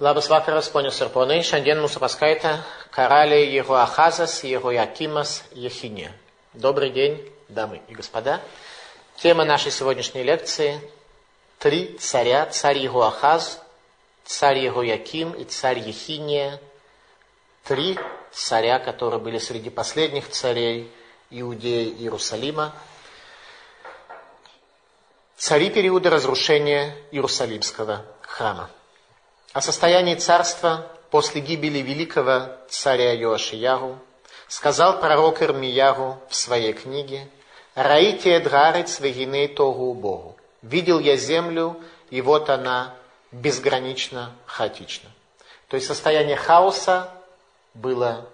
[0.00, 1.40] Labas vakaras, ponios ir ponai.
[1.42, 2.52] Šiandien mūsų paskaitą
[2.94, 6.12] karaliai Jehoahazas и Jehoiakимас Ехиния.
[6.54, 8.40] Добрый день, дамы и господа.
[9.16, 10.80] Тема нашей сегодняшней лекции–
[11.58, 13.60] три царя, царь Егоахаз,
[14.24, 16.60] царь Егояким и царь Ехиния.
[17.64, 17.98] Три
[18.30, 20.92] царя, которые были среди последних царей
[21.30, 22.72] Иудеи и Иерусалима.
[25.36, 28.70] Цари периода разрушения Иерусалимского храма.
[29.58, 33.98] О состоянии царства после гибели великого царя Йоашиягу
[34.46, 37.28] сказал пророк Ирмиягу в своей книге
[37.74, 40.36] «Раите эдгарец вегиней тогу Богу».
[40.62, 41.76] «Видел я землю,
[42.10, 42.94] и вот она
[43.32, 45.10] безгранично хаотична».
[45.66, 47.10] То есть состояние хаоса
[47.74, 48.28] было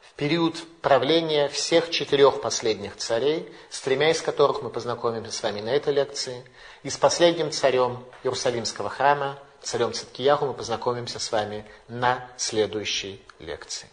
[0.00, 5.60] в период правления всех четырех последних царей, с тремя из которых мы познакомимся с вами
[5.60, 6.44] на этой лекции,
[6.84, 13.86] и с последним царем Иерусалимского храма, царем Циткияху мы познакомимся с вами на следующей лекции.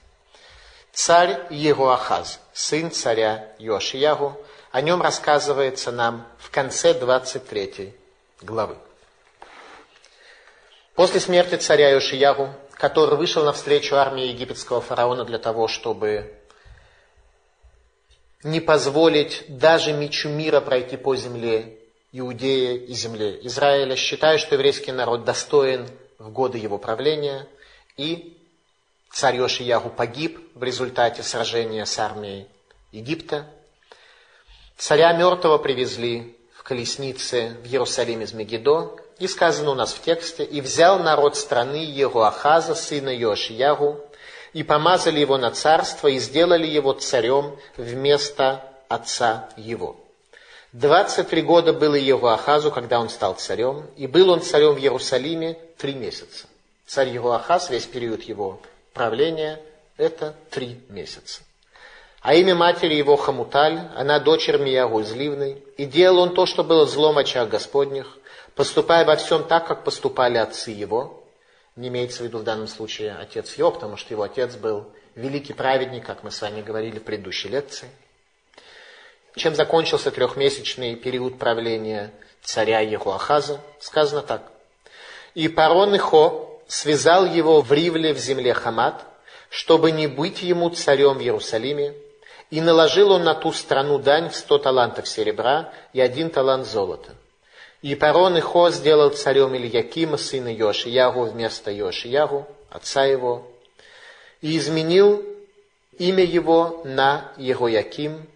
[0.94, 4.40] Царь Егуахаз, сын царя Йошиягу,
[4.72, 7.94] о нем рассказывается нам в конце 23
[8.42, 8.78] главы.
[10.94, 16.40] После смерти царя Йошиягу, который вышел навстречу армии египетского фараона для того, чтобы
[18.44, 21.84] не позволить даже мечу мира пройти по земле
[22.18, 25.86] Иудея и земле Израиля, считая, что еврейский народ достоин
[26.18, 27.46] в годы его правления,
[27.98, 28.38] и
[29.12, 32.48] царь Йошиягу погиб в результате сражения с армией
[32.94, 33.46] Египта.
[34.78, 40.46] Царя мертвого привезли в колеснице в Иерусалим из Мегидо, и сказано у нас в тексте,
[40.46, 44.00] «И взял народ страны Егуахаза, сына Йошиягу,
[44.54, 50.05] и помазали его на царство, и сделали его царем вместо отца его».
[50.76, 55.58] 23 года было его Ахазу, когда он стал царем, и был он царем в Иерусалиме
[55.78, 56.48] три месяца.
[56.86, 58.59] Царь его Ахаз, весь период его
[58.94, 59.62] правления,
[59.96, 61.44] это три месяца.
[62.20, 66.62] А имя матери его Хамуталь, она дочь Ирмиягу из Ливны, и делал он то, что
[66.62, 68.18] было злом очах Господних,
[68.53, 71.24] поступая во всем так, как поступали отцы его.
[71.78, 75.53] Не имеется в виду в данном случае отец его, потому что его отец был великий
[75.53, 77.88] праведник, как мы с вами говорили в предыдущей лекции–
[79.35, 83.59] чем закончился трехмесячный период правления царя Ехуахаза?
[83.79, 84.44] Сказано так.
[85.34, 89.06] И Парон Ихо связал его в Ривле в земле Хамат,
[89.50, 91.94] чтобы не быть ему царем в Иерусалиме,
[92.50, 97.16] и наложил он на ту страну дань в сто талантов серебра и один талант золота.
[97.81, 103.45] И Парон Ихо сделал царем Ильякима, сына Йошиягу, вместо Йошиягу, отца его,
[104.41, 105.24] и изменил
[105.97, 108.28] имя его на Егояким,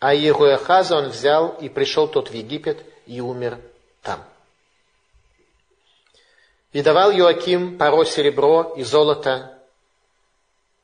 [0.00, 3.60] а Егояхаза он взял и пришел тот в Египет и умер
[4.02, 4.24] там.
[6.72, 9.58] И давал Иоаким паро серебро и золото,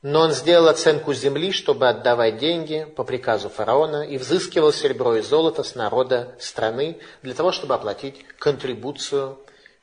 [0.03, 5.23] но он сделал оценку земли, чтобы отдавать деньги по приказу фараона, и взыскивал серебро и
[5.23, 9.39] золото с народа страны для того, чтобы оплатить контрибуцию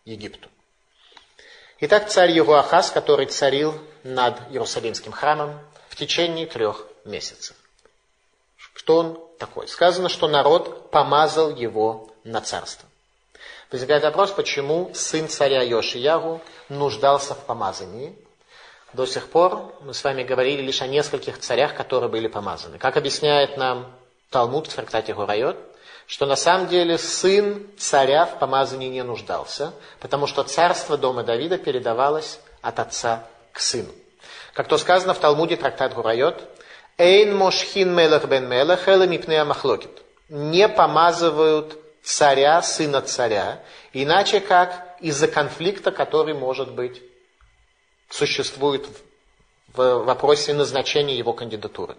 [0.06, 0.50] Египту.
[1.80, 3.74] Итак, царь Егуахаз, который царил
[4.04, 7.56] над Иерусалимским храмом в течение трех месяцев.
[8.84, 9.70] Что он такой?
[9.70, 12.90] Сказано, что народ помазал его на царство.
[13.72, 18.14] Возникает вопрос, почему сын царя Йошиягу нуждался в помазании.
[18.92, 22.78] До сих пор мы с вами говорили лишь о нескольких царях, которые были помазаны.
[22.78, 23.90] Как объясняет нам
[24.30, 25.56] Талмуд в трактате Гурайот,
[26.06, 31.58] что на самом деле сын царя в помазании не нуждался, потому что царство дома Давида
[31.58, 33.94] передавалось от отца к сыну.
[34.54, 36.44] Как то сказано в Талмуде трактат Гурайот,
[36.98, 40.02] Эйн мошхин мелах бен мелах, эла мипнея махлокит.
[40.30, 47.02] Не помазывают царя, сына царя, иначе как из-за конфликта, который, может быть,
[48.09, 48.88] существует
[49.74, 51.96] в вопросе назначения его кандидатуры.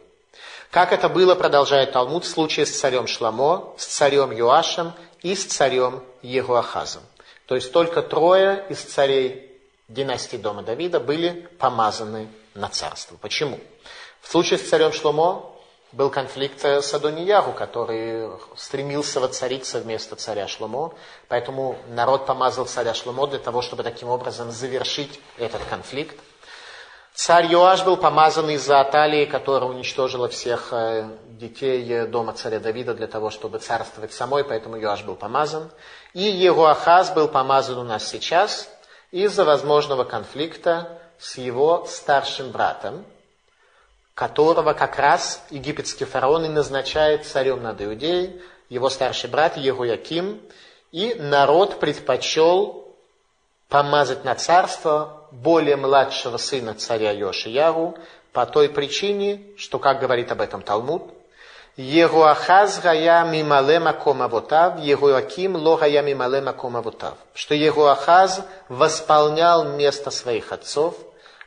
[0.70, 5.44] Как это было, продолжает Талмуд, в случае с царем Шламо, с царем Юашем и с
[5.44, 7.02] царем Егуахазом.
[7.46, 9.52] То есть только трое из царей
[9.88, 13.16] династии дома Давида были помазаны на царство.
[13.16, 13.60] Почему?
[14.24, 15.52] В случае с царем Шломо
[15.92, 20.94] был конфликт с Адониягу, который стремился воцариться вместо царя Шломо.
[21.28, 26.18] Поэтому народ помазал царя Шломо для того, чтобы таким образом завершить этот конфликт.
[27.14, 33.06] Царь Йоаш был помазан из-за Аталии, которая уничтожила всех э, детей дома царя Давида для
[33.06, 35.70] того, чтобы царствовать самой, поэтому Йоаш был помазан.
[36.12, 38.68] И Егуахаз был помазан у нас сейчас
[39.12, 43.04] из-за возможного конфликта с его старшим братом,
[44.14, 50.40] которого как раз египетский фараон и назначает царем над Иудеей, его старший брат Егуяким,
[50.92, 52.84] и народ предпочел
[53.68, 57.98] помазать на царство более младшего сына царя Йошиягу
[58.32, 61.02] по той причине, что, как говорит об этом Талмуд,
[61.76, 67.14] Егуахаз гая мимале маком авотав, Егуаким ло гая мимале маком авотав.
[67.34, 70.94] Что Егуахаз восполнял место своих отцов,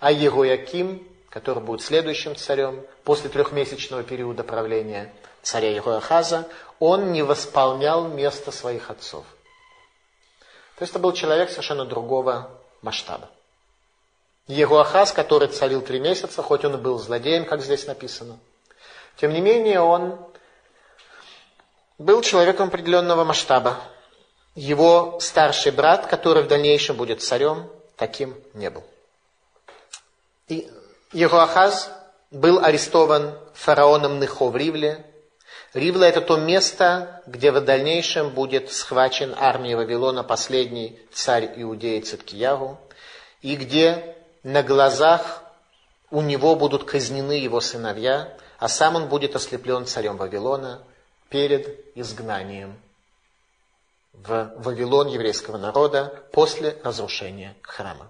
[0.01, 5.13] а Егуяким, который будет следующим царем после трехмесячного периода правления
[5.43, 6.47] царя Егуахаза,
[6.79, 9.23] он не восполнял место своих отцов.
[10.77, 12.49] То есть это был человек совершенно другого
[12.81, 13.29] масштаба.
[14.47, 18.39] Егуахаз, который царил три месяца, хоть он и был злодеем, как здесь написано,
[19.17, 20.19] тем не менее он
[21.99, 23.77] был человеком определенного масштаба.
[24.55, 28.83] Его старший брат, который в дальнейшем будет царем, таким не был.
[30.47, 30.67] И
[31.13, 31.89] Егуахаз
[32.31, 35.06] был арестован фараоном Нехо в Ривле,
[35.74, 42.80] Ривла– это то место, где в дальнейшем будет схвачен армией Вавилона последний царь Иудеи Циткиягу,
[43.42, 45.44] и где на глазах
[46.09, 50.81] у него будут казнены его сыновья, а сам он будет ослеплен царем Вавилона
[51.30, 52.80] перед изгнанием
[54.13, 58.09] в Вавилон еврейского народа после разрушения храма.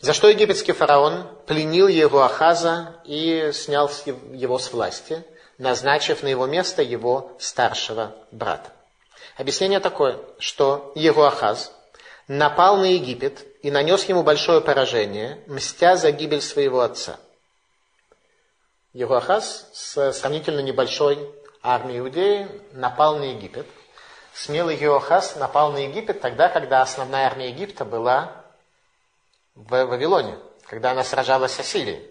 [0.00, 3.90] За что египетский фараон пленил его Ахаза и снял
[4.32, 5.24] его с власти–
[5.58, 8.70] назначив на его место его старшего брата.
[9.36, 11.72] Объяснение такое, что Егуахаз
[12.28, 17.18] напал на Египет и нанес ему большое поражение, мстя за гибель своего отца.
[18.92, 21.18] Егуахаз с сравнительно небольшой
[21.62, 23.66] армией Иудеи напал на Египет.
[24.32, 28.45] Смелый Егуахаз напал на Египет тогда, когда основная армия Египта была
[29.56, 30.36] в Вавилоне,
[30.68, 32.10] когда она сражалась с Ассирией.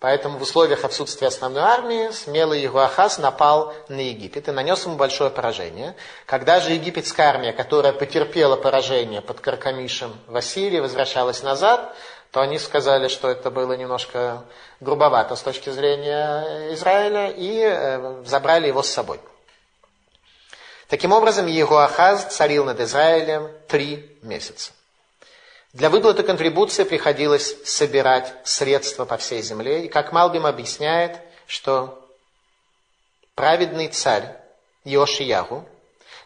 [0.00, 5.28] Поэтому в условиях отсутствия основной армии смелый Егуахаз напал на Египет и нанес ему большое
[5.28, 5.96] поражение.
[6.24, 11.96] Когда же египетская армия, которая потерпела поражение под Каркамишем в Ассирии, возвращалась назад,
[12.30, 14.44] то они сказали, что это было немножко
[14.78, 19.18] грубовато с точки зрения Израиля, и э, забрали его с собой.
[20.88, 24.72] Таким образом, Егуахаз царил над Израилем три месяца.
[25.72, 29.84] Для выплаты контрибуции приходилось собирать средства по всей земле.
[29.84, 32.08] И как Малбим объясняет, что
[33.34, 34.36] праведный царь
[34.84, 35.66] Йошиягу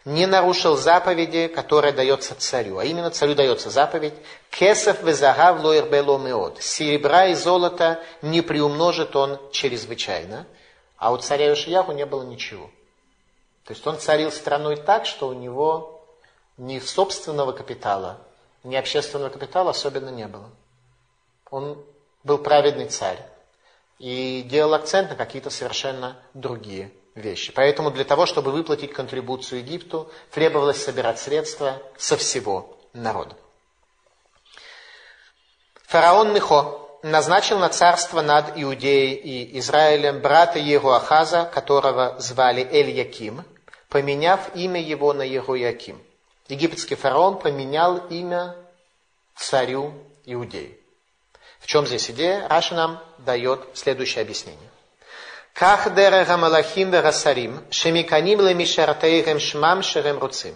[0.05, 2.79] не нарушил заповеди, которая дается царю.
[2.79, 4.15] А именно царю дается заповедь
[4.51, 6.63] «Кесов везагав лоирбело меод».
[6.63, 10.47] Серебра и золота не приумножит он чрезвычайно.
[10.97, 12.71] А у царя Йошиягу не было ничего.
[13.65, 16.05] То есть он царил страной так, что у него
[16.57, 18.19] ни собственного капитала,
[18.65, 20.51] ни общественного капитала особенно не было.
[21.51, 21.85] Он
[22.25, 23.19] был праведный царь
[23.99, 27.53] и делал акцент на какие-то совершенно другие вещи.
[27.53, 33.37] Поэтому для того, чтобы выплатить контрибуцию Египту, требовалось собирать средства со всего народа.
[35.87, 43.45] Фараон Нихо назначил на царство над Иудеей и Израилем брата Егуахаза, которого звали Эль-Яким,
[43.89, 46.01] поменяв имя его на Егояким–
[46.53, 48.55] египетский фараон поменял имя
[49.37, 49.95] царю
[50.27, 50.79] Иудеи.
[51.59, 52.47] В чем здесь идея?
[52.49, 54.69] Раша нам дает следующее объяснение.
[55.55, 60.55] Дерега малахим верасарим, шемиканим лемишартейгем шмам шерем руцим.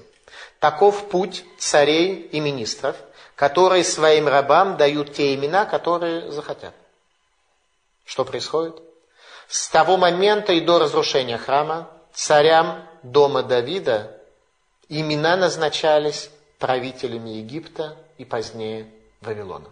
[0.59, 2.97] Таков путь царей и министров,
[3.35, 6.75] которые своим рабам дают те имена, которые захотят.
[8.05, 8.77] Что происходит?
[9.49, 14.16] С того момента и до разрушения храма царям дома Давида
[14.89, 18.89] Имена назначались правителями Египта и позднее
[19.21, 19.69] Вавилона.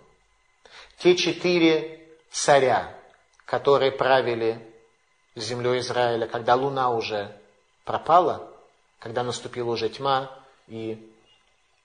[0.98, 2.92] Те четыре царя,
[3.44, 4.58] которые правили
[5.36, 7.36] землей Израиля, когда луна уже
[7.84, 8.50] пропала,
[8.98, 10.30] когда наступила уже тьма,
[10.66, 10.98] и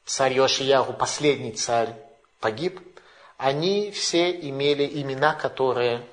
[0.06, 1.96] царь Йошиягу, последний царь,
[2.40, 2.80] погиб,
[3.38, 6.06] они все имели имена, которые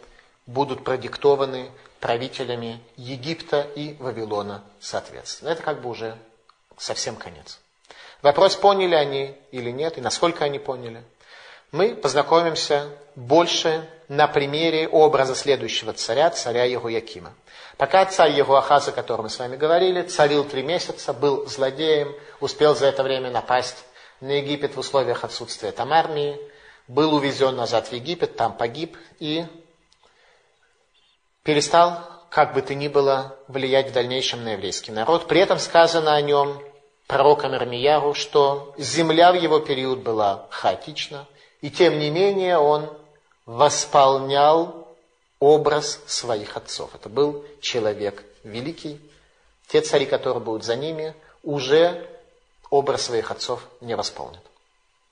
[0.47, 1.71] будут продиктованы
[2.01, 5.51] правителями Египта и Вавилона соответственно.
[5.51, 6.17] Это как бы уже
[6.77, 7.59] совсем конец.
[8.23, 11.03] Вопрос, поняли они или нет, и насколько они поняли.
[11.73, 17.35] Мы познакомимся больше на примере образа следующего царя, царя Егуякима.
[17.77, 22.75] Пока царь Егуахаз, о котором мы с вами говорили, царил три месяца, был злодеем, успел
[22.75, 23.85] за это время напасть
[24.21, 26.39] на Египет в условиях отсутствия там армии,
[26.89, 29.47] был увезен назад в Египет, там погиб и
[31.43, 35.27] перестал как бы то ни было, влиять в дальнейшем на еврейский народ.
[35.27, 36.61] При этом сказано о нем
[37.07, 41.27] пророком Ирмияру, что земля в его период была хаотична,
[41.61, 42.91] и тем не менее он
[43.45, 44.89] восполнял
[45.39, 46.95] образ своих отцов.
[46.95, 49.01] Это был человек великий.
[49.69, 52.09] Те цари, которые будут за ними, уже
[52.71, 54.43] образ своих отцов не восполнят.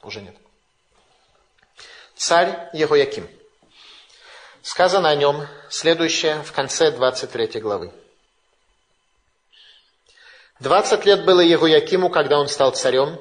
[0.02, 0.36] уже нет.
[2.16, 3.28] Царь Егояким.
[4.62, 7.92] Сказано о нем следующее в конце 23 главы.
[10.60, 13.18] Двадцать лет было Егоякиму, когда он стал царем,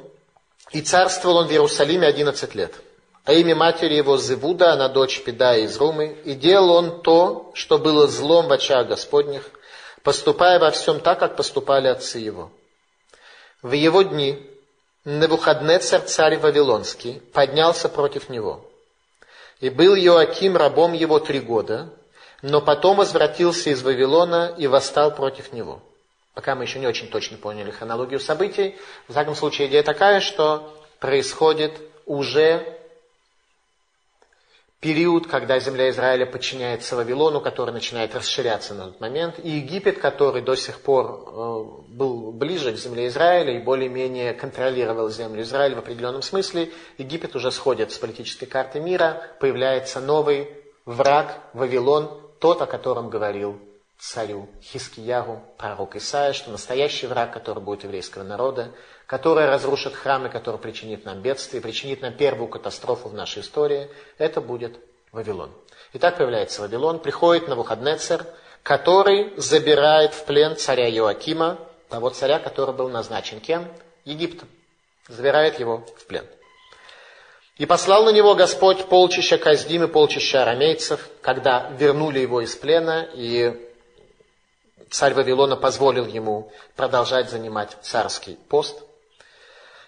[0.72, 2.74] и царствовал он в Иерусалиме одиннадцать лет.
[3.26, 7.80] А имя матери его Зевуда, она дочь Педая из Румы, и делал он то, что
[7.80, 9.50] было злом в очах Господних,
[10.04, 12.52] поступая во всем так, как поступали отцы его.
[13.62, 14.46] В его дни
[15.06, 18.64] Навуходнецар, царь Вавилонский, поднялся против него.
[19.60, 21.90] И был Иоаким рабом его три года,
[22.42, 25.82] но потом возвратился из Вавилона и восстал против него.
[26.34, 28.76] Пока мы еще не очень точно поняли хронологию событий,
[29.08, 32.80] в всяком случае идея такая, что происходит уже
[34.80, 40.42] период, когда земля Израиля подчиняется Вавилону, который начинает расширяться на тот момент, и Египет, который
[40.42, 45.80] до сих пор э, был ближе к земле Израиля и более-менее контролировал землю Израиля в
[45.80, 50.50] определенном смысле, Египет уже сходит с политической карты мира, появляется новый
[50.86, 52.10] враг Вавилон,
[52.40, 53.58] тот, о котором говорил
[54.04, 58.72] царю Хискиягу, пророк Исаия, что настоящий враг, который будет еврейского народа,
[59.06, 64.42] который разрушит храмы, который причинит нам бедствие, причинит нам первую катастрофу в нашей истории, это
[64.42, 64.78] будет
[65.14, 65.52] Вавилон.
[65.94, 68.26] И так появляется Вавилон, приходит на Навуходнецер,
[68.62, 71.58] который забирает в плен царя Иоакима,
[71.88, 73.68] того царя, который был назначен кем?
[74.04, 74.50] Египтом.
[75.08, 76.26] Забирает его в плен.
[77.58, 83.08] И послал на него Господь полчища Каздим и полчища арамейцев, когда вернули его из плена,
[83.14, 83.70] и
[84.94, 88.82] царь Вавилона позволил ему продолжать занимать царский пост–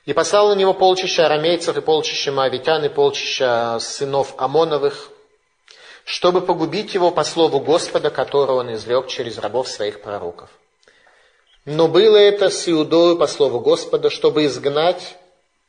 [0.06, 5.10] и послал на него полчища арамейцев и полчища моавитян и полчища сынов Амоновых,
[6.06, 10.50] чтобы погубить его по слову Господа, которого он извлек через рабов своих пророков.
[11.66, 15.18] Но было это с Иудою по слову Господа, чтобы изгнать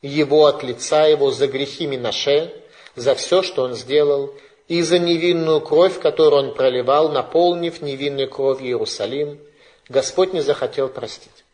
[0.03, 2.53] его от лица его за грехи Минаше,
[2.95, 4.31] за все, что он сделал,
[4.67, 9.39] и за невинную кровь, которую он проливал, наполнив невинной кровью Иерусалим,
[9.87, 11.45] Господь не захотел простить.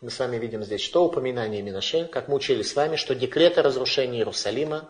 [0.00, 1.04] Мы с вами видим здесь что?
[1.04, 4.88] Упоминание Минаше, как мы учили с вами, что декрет о разрушении Иерусалима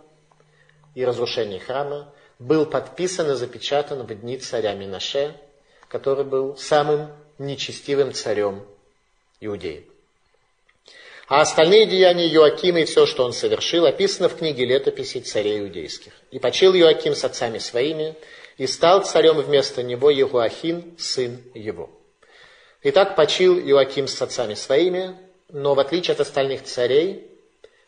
[0.94, 5.36] и разрушении храма был подписан и запечатан в дни царя Минаше,
[5.88, 8.64] который был самым нечестивым царем
[9.40, 9.91] Иудеи.
[11.32, 16.12] А остальные деяния Иоакима и все, что он совершил, описано в книге летописей царей иудейских.
[16.30, 18.16] «И почил Иоаким с отцами своими,
[18.58, 21.88] и стал царем вместо него Егуахин, сын его».
[22.82, 25.16] Итак, почил Иоаким с отцами своими,
[25.48, 27.26] но в отличие от остальных царей,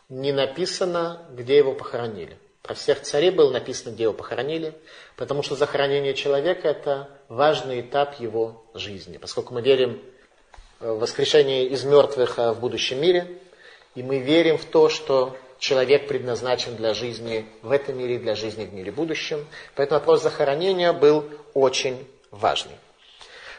[0.08, 2.38] не написано, где его похоронили.
[2.62, 4.72] Про всех царей было написано, где его похоронили,
[5.16, 9.18] потому что захоронение человека– это важный этап его жизни.
[9.18, 10.00] Поскольку мы верим
[10.92, 13.26] воскрешение из мертвых а, в будущем мире,
[13.94, 18.66] и мы верим в то, что человек предназначен для жизни в этом мире для жизни
[18.66, 19.46] в мире будущем.
[19.76, 21.24] Поэтому вопрос захоронения был
[21.54, 22.76] очень важный.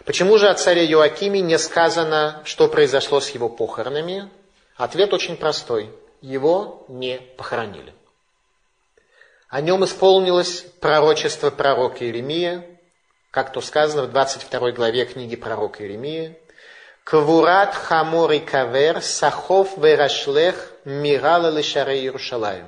[0.05, 4.29] Почему же о царе Иоакиме не сказано, что произошло с его похоронами?
[4.75, 5.89] Ответ очень простой.
[6.21, 7.93] Его не похоронили.
[9.49, 12.65] О нем исполнилось пророчество пророка Иеремия,
[13.31, 16.37] как то сказано в 22 главе книги пророка Иеремии.
[17.05, 22.65] Квурат хамор и кавер сахов верашлех мирала лишаре Иерушалаю.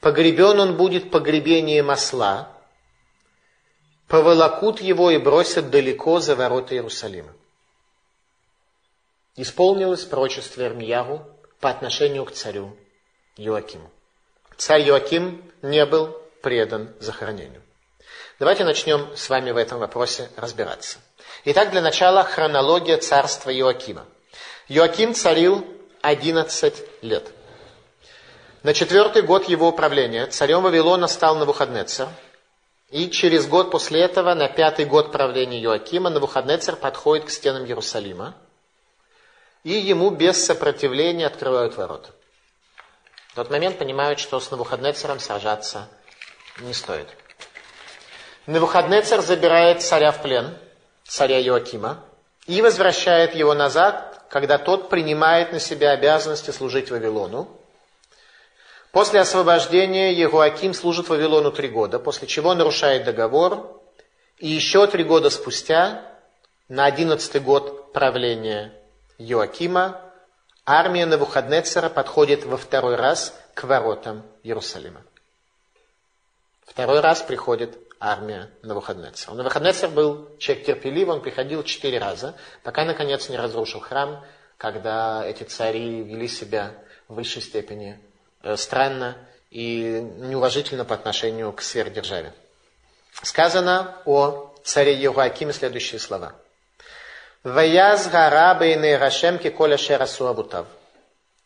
[0.00, 2.50] Погребен он будет погребением осла,
[4.08, 7.34] поволокут его и бросят далеко за ворота Иерусалима.
[9.36, 11.22] Исполнилось пророчество Ирмиягу
[11.60, 12.74] по отношению к царю
[13.36, 13.90] Иоакиму.
[14.56, 17.62] Царь Иоаким не был предан захоронению.
[18.38, 21.00] Давайте начнем с вами в этом вопросе разбираться.
[21.46, 24.04] Итак, для начала хронология царства Иоакима.
[24.68, 25.66] Иоаким царил
[26.02, 27.30] 11 лет.
[28.62, 32.08] На четвертый год его управления царем Вавилона стал Навуходнецер–
[32.90, 38.34] и через год после этого, на пятый год правления Иоакима, Навуходнецер подходит к стенам Иерусалима,
[39.64, 42.10] и ему без сопротивления открывают ворота.
[43.30, 45.88] В тот момент понимают, что с Навуходнецером сражаться
[46.60, 47.08] не стоит.
[48.46, 50.56] Навуходнецер забирает царя в плен,
[51.06, 52.04] царя Иоакима,
[52.46, 57.48] и возвращает его назад, когда тот принимает на себя обязанности служить Вавилону,
[58.96, 63.78] После освобождения Егоаким служит Вавилону три года, после чего нарушает договор,
[64.38, 66.02] и еще три года спустя,
[66.70, 68.72] на одиннадцатый год правления
[69.18, 70.00] Йоакима,
[70.64, 75.02] армия Навуходнецера подходит во второй раз к воротам Иерусалима.
[76.64, 79.34] Второй раз приходит армия Навуходнецера.
[79.34, 84.24] Навуходнецер был человек терпеливый, он приходил четыре раза, пока наконец не разрушил храм,
[84.58, 86.72] когда эти цари вели себя
[87.08, 88.00] в высшей степени
[88.42, 89.16] э, странно
[89.50, 92.32] и неуважительно по отношению к сверхдержаве.
[93.22, 96.34] Сказано о царе Евакиме следующие слова.
[97.42, 100.66] «Ваяз гара бейны Рашемки коля шерасу абутав».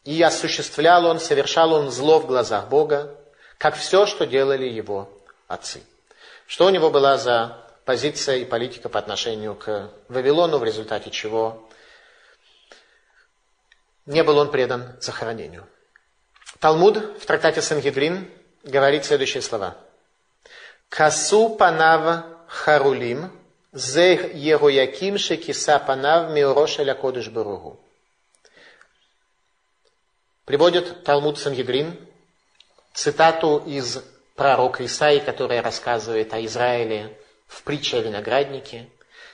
[0.05, 3.15] И осуществлял он, совершал он зло в глазах Бога,
[3.59, 5.11] как все, что делали его
[5.47, 5.83] отцы.
[6.51, 11.69] Что у него была за позиция и политика по отношению к Вавилону, в результате чего
[14.05, 15.69] не был он предан захоронению.
[16.59, 18.29] Талмуд в трактате Сангидрин
[18.65, 19.77] говорит следующие слова.
[20.89, 23.31] Касу панав харулим,
[23.71, 27.79] зе Егояким шекиса панав миороша ля кодыш баругу.
[30.47, 31.97] Приводит Талмуд Сангидрин
[32.93, 34.03] цитату из
[34.41, 37.15] пророка Исаи, который рассказывает о Израиле
[37.47, 38.89] в притче о винограднике.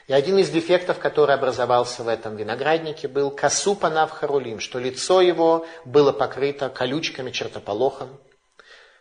[0.08, 5.64] И один из дефектов, который образовался в этом винограднике, был касупа навхарулим, что лицо его
[5.84, 8.18] было покрыто колючками, чертополохом.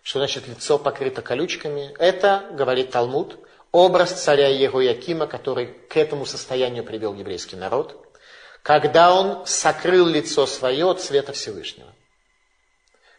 [0.03, 1.95] Что значит лицо покрыто колючками?
[1.97, 3.39] Это, говорит Талмуд,
[3.71, 7.99] образ царя Егоякима, который к этому состоянию привел еврейский народ,
[8.61, 11.91] когда он сокрыл лицо свое от света Всевышнего.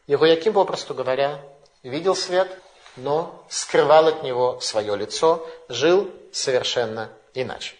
[0.07, 1.41] Егояким, попросту говоря,
[1.83, 2.49] видел свет,
[2.97, 7.77] но скрывал от него свое лицо, жил совершенно иначе.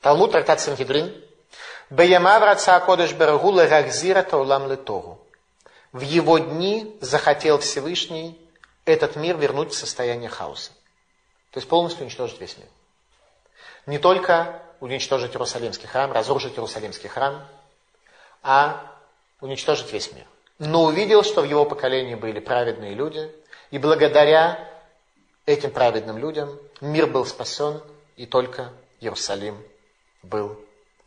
[0.00, 1.14] Талмуд, трактат Сангидрин.
[1.90, 5.18] Беямав раца кодыш берагу лерахзира таулам летору.
[5.92, 8.38] В его дни захотел Всевышний
[8.84, 10.70] этот мир вернуть в состояние хаоса.
[11.50, 12.66] То есть полностью уничтожить весь мир.
[13.86, 17.46] Не только уничтожить Иерусалимский храм, разрушить Иерусалимский храм,
[18.42, 18.92] а
[19.40, 20.26] уничтожить весь мир.
[20.58, 23.32] Но увидел, что в его поколении были праведные люди,
[23.70, 24.58] и благодаря
[25.46, 27.82] этим праведным людям мир был спасен,
[28.16, 29.62] и только Иерусалим
[30.22, 30.58] был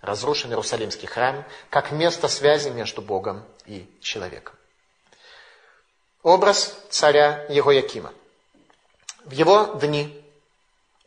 [0.01, 4.55] разрушен, Иерусалимский храм, как место связи между Богом и человеком.
[6.23, 8.13] Образ царя Егоякима.
[9.25, 10.23] В его дни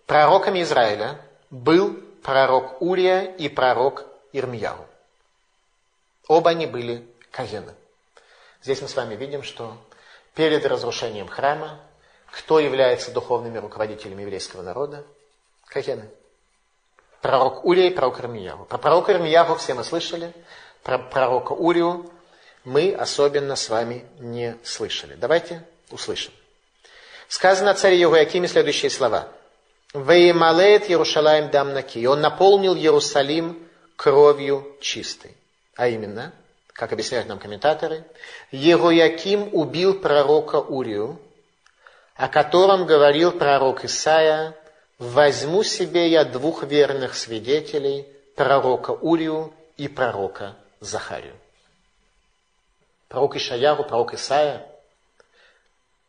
[0.07, 4.87] пророками Израиля был пророк Урия и пророк Ирмияу.
[6.27, 7.75] Оба они были каены.
[8.63, 9.77] Здесь мы с вами видим, что
[10.35, 11.81] перед разрушением храма
[12.35, 15.05] кто является духовными руководителями еврейского народа?
[15.67, 16.11] Каены.
[17.23, 18.65] Пророк Урия и пророк Ирмияву.
[18.65, 20.33] Про пророка Ирмияву все мы слышали.
[20.83, 22.11] Про пророка Урию
[22.65, 25.15] мы особенно с вами не слышали.
[25.15, 26.33] Давайте услышим.
[27.29, 29.29] Сказано о царе Евоякиме следующие слова.
[29.95, 31.99] Веймалеет Ярушалаем дамнаки.
[31.99, 35.37] И он наполнил Иерусалим кровью чистой.
[35.77, 36.33] А именно,
[36.75, 38.05] как объясняют нам комментаторы,
[38.51, 41.21] Ерояким убил пророка Урию,
[42.17, 44.55] о котором говорил пророк Исаия,
[44.99, 48.07] «Возьму себе я двух верных свидетелей,
[48.37, 51.35] пророка Урию и пророка Захарию».
[53.09, 54.67] Пророк Ишаяру, пророк Исаия,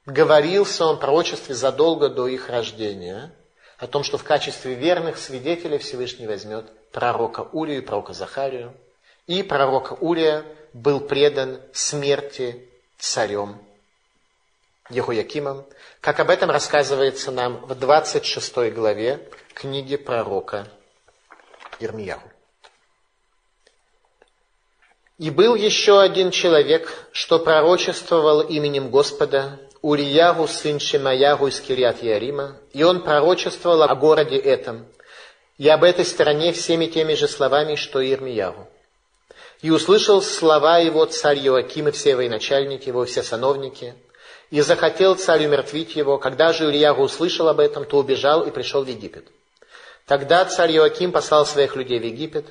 [0.05, 3.31] говорил в своем пророчестве задолго до их рождения
[3.77, 8.73] о том, что в качестве верных свидетелей Всевышний возьмет пророка Урию и пророка Захарию.
[9.27, 13.59] И пророка Урия был предан смерти царем
[14.89, 15.65] Ехуякимом,
[15.99, 20.67] как об этом рассказывается нам в 26 главе книги пророка
[21.79, 22.29] Ирмияху.
[25.17, 32.57] И был еще один человек, что пророчествовал именем Господа, Уриягу, сын Шимаягу из Кириат Ярима,
[32.73, 34.85] и он пророчествовал о городе этом,
[35.57, 38.67] и об этой стране всеми теми же словами, что и Ирмиягу.
[39.65, 43.95] И услышал слова его царь Иоаким и все военачальники его, все сановники,
[44.51, 46.19] и захотел царь умертвить его.
[46.19, 49.27] Когда же Ильягу услышал об этом, то убежал и пришел в Египет.
[50.05, 52.45] Тогда царь Иоаким послал своих людей в Египет,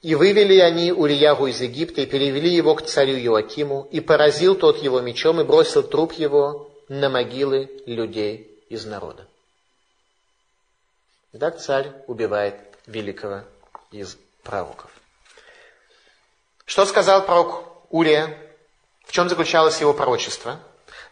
[0.00, 4.78] и вывели они Урияху из Египта и перевели его к царю Иоакиму, и поразил тот
[4.78, 9.26] его мечом и бросил труп его на могилы людей из народа.
[11.34, 13.42] Итак, царь убивает великого
[13.92, 14.90] из пророков.
[16.64, 18.36] Что сказал пророк Урия
[19.10, 20.60] в чем заключалось его пророчество?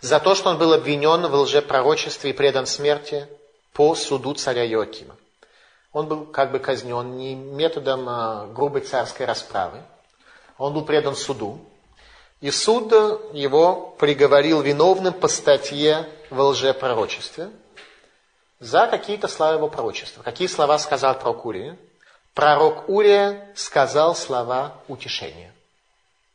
[0.00, 3.26] За то, что он был обвинен в лжепророчестве и предан смерти
[3.72, 5.16] по суду царя Иоакима.
[5.92, 9.82] Он был как бы казнен не методом а, грубой царской расправы.
[10.58, 11.58] Он был предан суду.
[12.40, 12.92] И суд
[13.32, 17.50] его приговорил виновным по статье в лжепророчестве
[18.60, 20.22] за какие-то слова его пророчества.
[20.22, 21.76] Какие слова сказал пророк Урия?
[22.38, 25.52] Пророк Урия сказал слова утешения.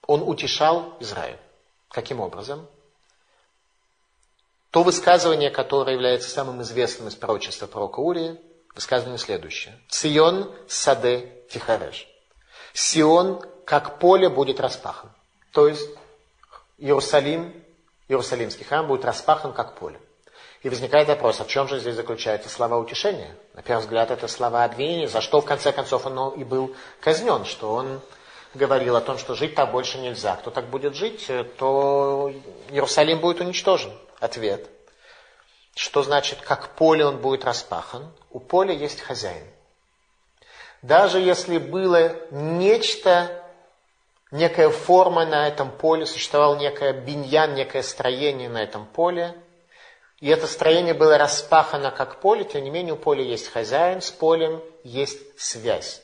[0.05, 1.39] Он утешал Израиль.
[1.87, 2.67] Каким образом?
[4.71, 8.37] То высказывание, которое является самым известным из пророчества пророка Урии,
[8.75, 9.79] высказывание следующее.
[9.87, 12.05] Цион саде тихареш.
[12.73, 15.09] Сион, как поле, будет распахан.
[15.53, 15.89] То есть,
[16.79, 17.63] Иерусалим,
[18.09, 20.01] Иерусалимский храм будет распахан как поле.
[20.63, 23.35] И возникает вопрос, а в чем же здесь заключаются слова утешения?
[23.53, 27.43] На первый взгляд, это слова обвинения, за что в конце концов он и был казнен,
[27.43, 27.99] что он
[28.53, 30.37] говорил о том, что жить так больше нельзя.
[30.37, 32.31] Кто так будет жить, то
[32.69, 33.91] Иерусалим будет уничтожен.
[34.21, 34.69] Ответ.
[35.75, 38.13] Что значит, как поле он будет распахан?
[38.29, 39.45] У поля есть хозяин.
[40.81, 43.43] Даже если было нечто,
[44.31, 49.35] некая форма на этом поле, существовал некое биньян, некое строение на этом поле,
[50.23, 54.09] и это строение было распахано как поле, тем не менее у поля есть хозяин, с
[54.09, 56.01] полем есть связь.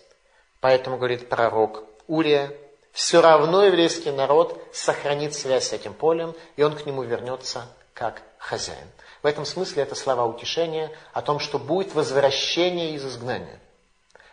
[0.60, 2.54] Поэтому, говорит пророк Урия,
[2.92, 8.22] все равно еврейский народ сохранит связь с этим полем, и он к нему вернется как
[8.40, 8.90] хозяин.
[9.24, 13.62] В этом смысле это слова утешения о том, что будет возвращение из изгнания.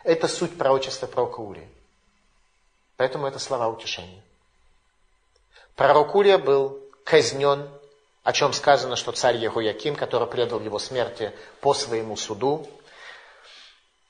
[0.03, 1.69] Это суть пророчества пророка Урия.
[2.97, 4.21] Поэтому это слова утешения.
[5.77, 7.69] Пророк Урия был казнен
[8.27, 12.67] о чем сказано, что царь Егояким, который предал его смерти по своему суду,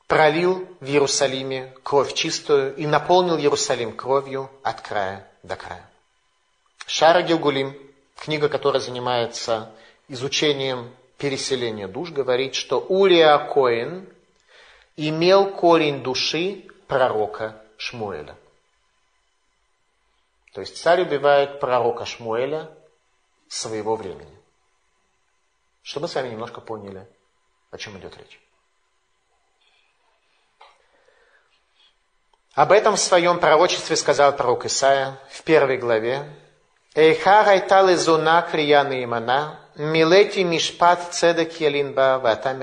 [0.07, 5.87] пролил в Иерусалиме кровь чистую и наполнил Иерусалим кровью от края до края.
[6.87, 7.77] Шара Гилгулим,
[8.15, 9.69] книга, которая занимается
[10.07, 14.09] изучением переселения душ, говорит, что Урия Коин
[14.95, 18.35] имел корень души пророка Шмуэля.
[20.53, 22.71] То есть царь убивает пророка Шмуэля,
[23.49, 24.37] своего времени.
[25.81, 27.07] Чтобы мы с вами немножко поняли,
[27.71, 28.39] о чем идет речь.
[32.53, 36.27] Об этом в своем пророчестве сказал пророк Исаия в первой главе.
[36.95, 42.57] Эйхар айтал изуна крияна имана, милети мишпат цедек ялинба вата.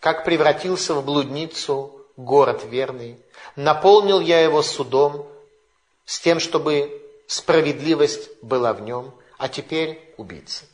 [0.00, 3.22] Как превратился в блудницу город верный,
[3.54, 5.28] наполнил я его судом,
[6.04, 10.66] с тем, чтобы справедливость была в нем, а теперь убийцы.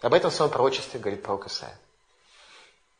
[0.00, 1.78] Об этом в своем пророчестве говорит пророк Исаия.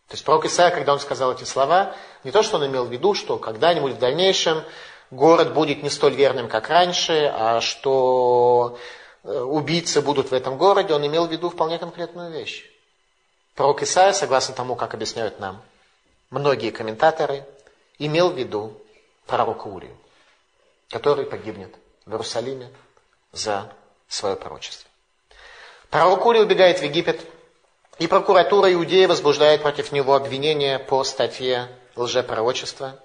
[0.09, 1.94] То есть пророк Исаия, когда он сказал эти слова,
[2.25, 4.64] не то, что он имел в виду, что когда-нибудь в дальнейшем
[5.11, 8.79] город будет не столь верным, как раньше, а что
[9.23, 12.64] э, убийцы будут в этом городе, он имел в виду вполне конкретную вещь.
[13.55, 15.62] Пророк Исаия, согласно тому, как объясняют нам
[16.31, 17.47] многие комментаторы,
[17.99, 18.73] имел в виду
[19.27, 19.97] пророка Урию,
[20.90, 21.75] который погибнет
[22.07, 22.71] в Иерусалиме
[23.33, 23.73] за
[24.09, 24.88] свое пророчество.
[25.90, 27.21] Пророк Ури убегает в Египет,
[27.99, 32.99] и прокуратура Иудеи возбуждает против него обвинение по статье лжепророчества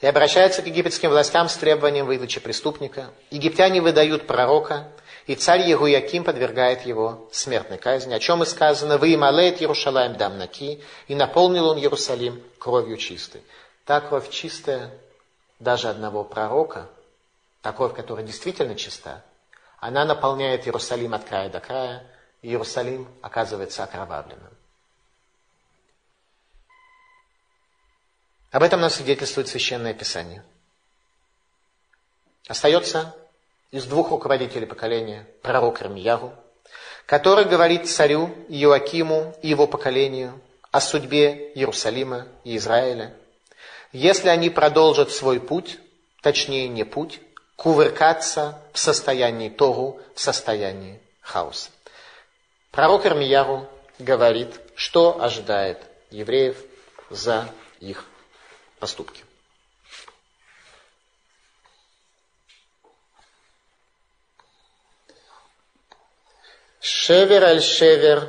[0.00, 3.10] и обращается к египетским властям с требованием выдачи преступника.
[3.30, 4.88] Египтяне выдают пророка,
[5.26, 10.82] и царь Егуяким подвергает его смертной казни, о чем и сказано, «Вы ималеет Иерушалаем дамнаки»,
[11.06, 13.42] и наполнил он Иерусалим кровью чистой.
[13.84, 14.90] Та кровь чистая
[15.58, 16.88] даже одного пророка,
[17.60, 19.22] та кровь, которая действительно чиста,
[19.80, 22.06] она наполняет Иерусалим от края до края,
[22.42, 24.52] и Иерусалим оказывается окровавленным.
[28.50, 30.44] Об этом нам свидетельствует Священное Писание.
[32.46, 33.14] Остается
[33.70, 36.34] из двух руководителей поколения пророк Ирмиягу,
[37.06, 40.40] который говорит царю Иоакиму и его поколению
[40.70, 43.14] о судьбе Иерусалима и Израиля.
[43.92, 45.78] Если они продолжат свой путь,
[46.20, 47.20] точнее не путь,
[47.60, 51.68] кувыркаться в состоянии Тогу, в состоянии хаоса.
[52.70, 53.68] Пророк Армияру
[53.98, 55.78] говорит, что ожидает
[56.10, 56.56] евреев
[57.10, 58.06] за их
[58.78, 59.24] поступки.
[66.80, 68.26] Шевер аль шевер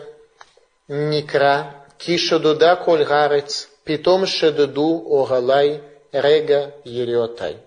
[0.89, 7.61] никра, кишудуда коль гарец, питом шедуду огалай рега ериотай.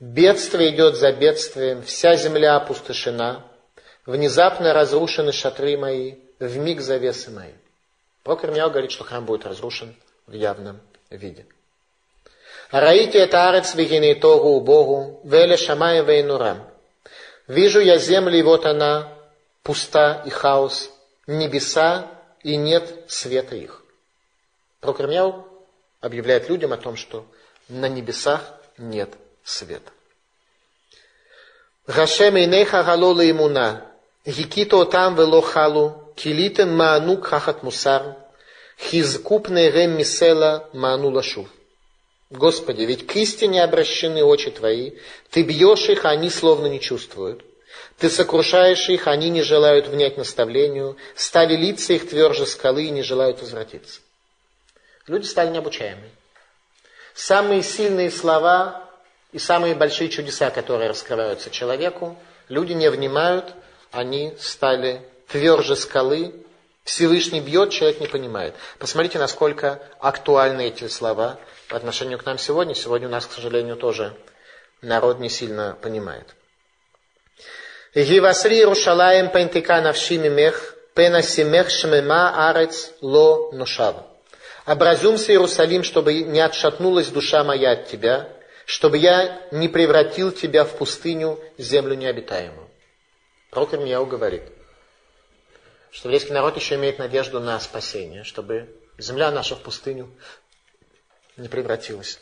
[0.00, 3.44] Бедствие идет за бедствием, вся земля опустошена,
[4.06, 7.52] внезапно разрушены шатры мои, в миг завесы мои.
[8.22, 9.94] Пророк Ирмияу говорит, что храм будет разрушен
[10.26, 11.44] в явном виде.
[12.70, 16.66] Раите это арец вегины тогу Богу, веле шамай вейнурам.
[17.46, 19.12] Вижу я землю, и вот она,
[19.62, 20.90] пуста и хаос,
[21.26, 22.06] небеса,
[22.42, 23.82] и нет света их.
[24.80, 25.46] Пророк Ирмияу
[26.00, 27.26] объявляет людям о том, что
[27.68, 28.40] на небесах
[28.78, 29.10] нет
[29.44, 29.92] света.
[31.86, 33.86] Гашем инеха галола имуна,
[34.24, 38.16] гикито там вело халу, килитем маанук хахат мусар,
[38.78, 41.48] хизкуп нейрем мисела маану лашув.
[42.30, 44.92] Господи, ведь к истине обращены очи Твои,
[45.30, 47.44] Ты бьешь их, а они словно не чувствуют.
[47.98, 53.02] Ты сокрушаешь их, они не желают внять наставлению, стали лица их тверже скалы и не
[53.02, 54.00] желают возвратиться.
[55.06, 56.10] Люди стали необучаемыми.
[57.14, 58.89] Самые сильные слова
[59.32, 62.16] и самые большие чудеса, которые раскрываются человеку,
[62.50, 63.54] Люди не внимают,
[63.92, 66.34] они стали тверже скалы.
[66.82, 68.56] Всевышний бьет, человек не понимает.
[68.80, 71.38] Посмотрите, насколько актуальны эти слова
[71.68, 72.74] по отношению к нам сегодня.
[72.74, 74.16] Сегодня у нас, к сожалению, тоже
[74.82, 76.26] народ не сильно понимает.
[77.94, 84.08] Гивасри Иерушалаем пентика навши мимех, пена семех шмема арец ло нушава.
[84.66, 88.28] Образумся, Иерусалим, чтобы не отшатнулась душа моя от тебя,
[88.70, 92.70] чтобы я не превратил тебя в пустыню, землю необитаемую.
[93.50, 94.44] Пророк Ирмияу говорит,
[95.90, 100.08] что еврейский народ еще имеет надежду на спасение, чтобы земля наша в пустыню
[101.36, 102.20] не превратилась.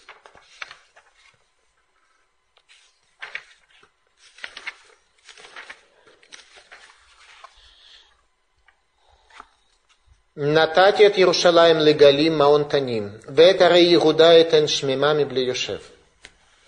[10.34, 13.20] Натати от Иерушалаем легали маонтаним.
[13.26, 15.44] ветаре аре Иуда этен шмимами бле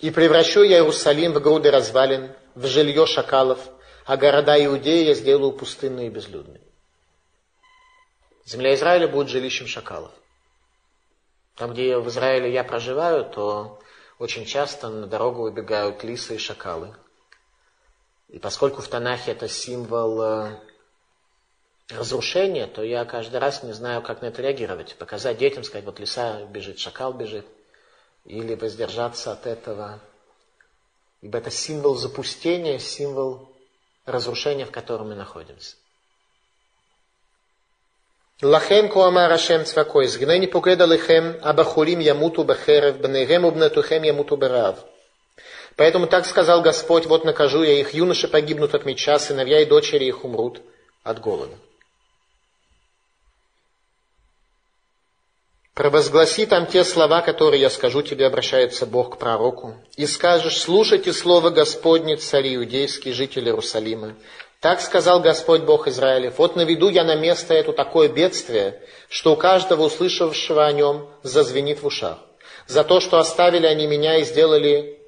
[0.01, 3.59] и превращу я Иерусалим в груды развалин, в жилье шакалов,
[4.05, 6.61] а города Иудеи я сделаю пустынные и безлюдные.
[8.43, 10.11] Земля Израиля будет жилищем шакалов.
[11.55, 13.79] Там, где в Израиле я проживаю, то
[14.17, 16.95] очень часто на дорогу выбегают лисы и шакалы.
[18.29, 20.59] И поскольку в Танахе это символ э,
[21.89, 24.95] разрушения, то я каждый раз не знаю, как на это реагировать.
[24.95, 27.45] Показать детям, сказать, вот лиса бежит, шакал бежит
[28.25, 29.99] или воздержаться от этого,
[31.21, 33.49] ибо это символ запустения, символ
[34.05, 35.75] разрушения, в котором мы находимся.
[38.43, 44.01] לכן כה אמר השם צבא כה, זגני אני פוקד עליכם, הבחורים ימותו בחרב, בניהם ובנותיכם
[45.77, 50.05] Поэтому так сказал Господь, вот накажу я их, юноши погибнут от меча, сыновья и дочери
[50.05, 50.61] их умрут
[51.03, 51.55] от голода.
[55.81, 59.73] Провозгласи там те слова, которые я скажу тебе, обращается Бог к пророку.
[59.95, 64.13] И скажешь, слушайте слово Господне, цари иудейские, жители Иерусалима.
[64.59, 66.37] Так сказал Господь Бог Израилев.
[66.37, 71.81] Вот наведу я на место это такое бедствие, что у каждого услышавшего о нем зазвенит
[71.81, 72.19] в ушах.
[72.67, 74.99] За то, что оставили они меня и сделали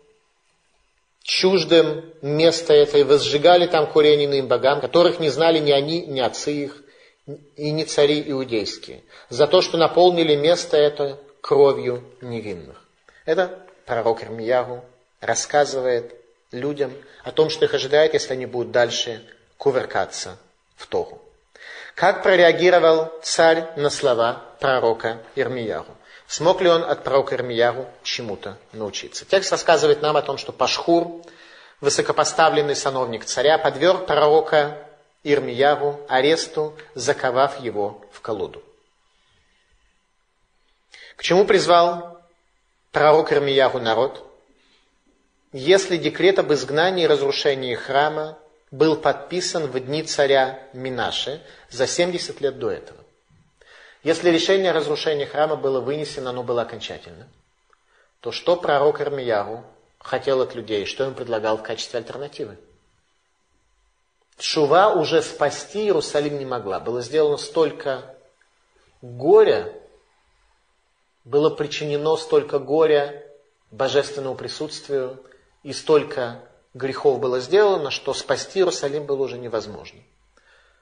[1.22, 6.20] чуждым место это, и возжигали там курение иным богам, которых не знали ни они, ни
[6.20, 6.83] отцы их,
[7.26, 12.82] и не цари иудейские, за то, что наполнили место это кровью невинных.
[13.26, 14.84] Это пророк Ирмиягу
[15.22, 16.16] рассказывает
[16.52, 19.24] людям о том, что их ожидает, если они будут дальше
[19.58, 20.38] кувыркаться
[20.76, 21.22] в Тору.
[21.96, 25.96] Как прореагировал царь на слова пророка Ирмиягу?
[26.28, 29.26] Смог ли он от пророка Ирмиягу чему-то научиться?
[29.26, 31.22] Текст рассказывает нам о том, что Пашхур,
[31.80, 34.78] высокопоставленный сановник царя, подверг пророка
[35.24, 38.64] Ирмиягу аресту, заковав его в колоду.
[41.16, 42.22] К чему призвал
[42.92, 44.30] пророк Ирмиягу народ?
[45.52, 48.38] Если декрет об изгнании и разрушении храма
[48.72, 53.00] был подписан в дни царя Минаши за 70 лет до этого.
[54.02, 57.28] Если решение о разрушении храма было вынесено, оно было окончательно,
[58.20, 59.64] то что пророк Ирмиягу
[60.00, 62.58] хотел от людей, что им предлагал в качестве альтернативы?
[64.40, 66.80] Шува уже спасти Иерусалим не могла.
[66.80, 68.16] Было сделано столько
[69.02, 69.74] горя,
[71.24, 73.24] было причинено столько горя
[73.72, 75.24] божественному присутствию,
[75.64, 76.40] и столько
[76.74, 80.00] грехов было сделано, что спасти Иерусалим было уже невозможно.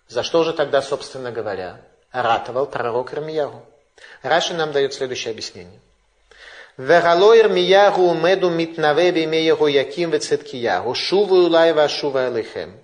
[0.08, 3.66] За что же тогда, собственно говоря, ратовал пророк Ирмияру?
[4.24, 5.80] Раши нам дает следующее объяснение.
[6.78, 12.81] Верало Ирмияру меду митнаве бимеяху яким вецеткияру шуву лайва шува элихем.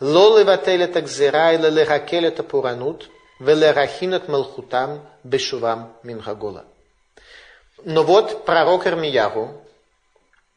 [0.00, 3.06] לא לבטל את הגזירה, אלא לרקל את הפורענות
[3.40, 6.60] ולהכין את מלכותם בשובם מן הגולה.
[7.84, 9.60] Но вот пророк Ирмиягу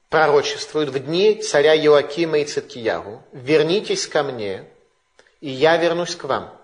[0.10, 4.66] пророчествует в дни царя Иоакима и Циткиягу, вернитесь ко мне,
[5.42, 6.58] и я вернусь к вам.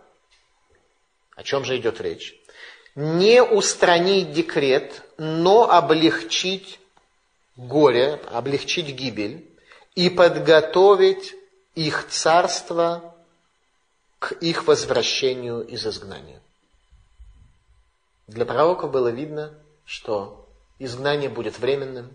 [1.35, 2.35] О чем же идет речь?
[2.95, 6.79] Не устранить декрет, но облегчить
[7.57, 9.49] горе, облегчить гибель
[9.95, 11.35] и подготовить
[11.78, 13.14] их царство
[14.18, 16.42] к их возвращению из изгнания.
[18.26, 20.48] Для пророка было видно, что
[20.80, 22.12] изгнание будет временным,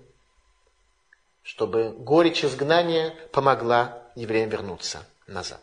[1.44, 5.62] чтобы горечь изгнания помогла евреям вернуться назад.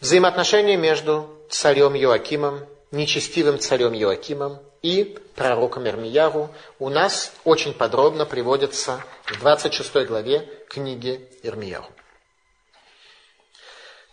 [0.00, 9.04] Взаимоотношения между царем Иоакимом, нечестивым царем Иоакимом и пророком Ирмияру у нас очень подробно приводятся
[9.26, 11.92] в 26 главе книги Ирмияру.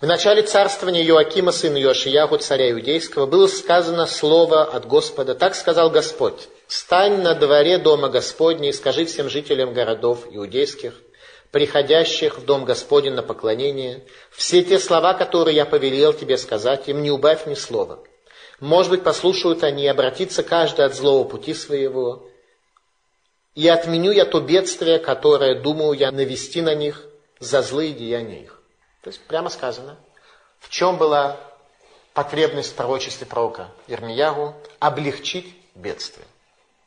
[0.01, 5.35] В начале царствования Иоакима, сына Иошияху, царя Иудейского, было сказано слово от Господа.
[5.35, 6.47] Так сказал Господь.
[6.67, 10.93] «Стань на дворе дома Господня и скажи всем жителям городов иудейских,
[11.51, 17.01] приходящих в дом Господень на поклонение, все те слова, которые я повелел тебе сказать, им
[17.01, 17.99] не убавь ни слова.
[18.61, 22.25] Может быть, послушают они, обратиться каждый от злого пути своего,
[23.53, 27.03] и отменю я то бедствие, которое, думаю я, навести на них
[27.41, 28.58] за злые деяния их.
[29.01, 29.97] То есть, прямо сказано,
[30.59, 31.37] в чем была
[32.13, 34.55] потребность в пророчестве пророка Ирмиягу?
[34.79, 36.27] Облегчить бедствие.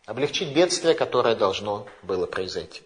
[0.07, 2.83] Облегчить бедствие, которое должно было произойти.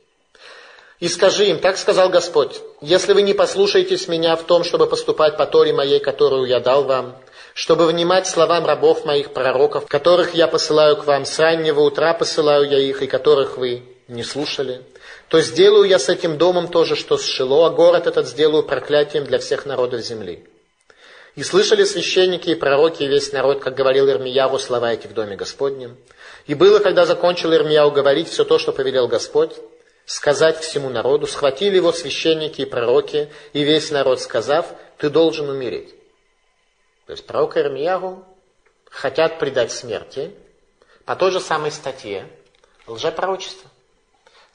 [1.00, 5.36] И скажи им, так сказал Господь, если вы не послушаетесь меня в том, чтобы поступать
[5.36, 7.16] по Торе моей, которую я дал вам,
[7.52, 12.68] чтобы внимать словам рабов моих пророков, которых я посылаю к вам, с раннего утра посылаю
[12.68, 14.82] я их, и которых вы не слушали,
[15.28, 18.62] то сделаю я с этим домом то же, что с Шило, а город этот сделаю
[18.62, 20.48] проклятием для всех народов земли.
[21.34, 25.36] И слышали священники и пророки и весь народ, как говорил Ирмияву, слова эти в доме
[25.36, 25.96] Господнем.
[26.46, 29.52] И было, когда закончил Ирмияу говорить все то, что повелел Господь,
[30.06, 35.94] сказать всему народу, схватили его священники и пророки, и весь народ, сказав, ты должен умереть.
[37.06, 38.24] То есть пророк Ирмиягу
[38.90, 40.32] хотят предать смерти
[41.04, 42.28] по той же самой статье
[42.86, 43.65] лжепророчества.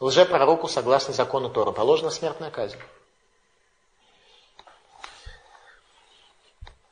[0.01, 2.75] Лжепророку, согласно закону Тора, положена смертная казнь.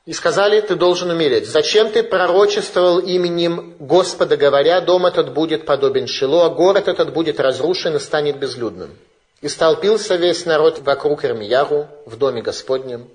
[0.06, 1.48] И сказали, ты должен умереть.
[1.48, 7.39] Зачем ты пророчествовал именем Господа, говоря, дом этот будет подобен Шило, а город этот будет
[7.39, 8.95] разрушен и станет безлюдным?
[9.41, 13.10] И столпился весь народ вокруг Ирмияру в доме Господнем.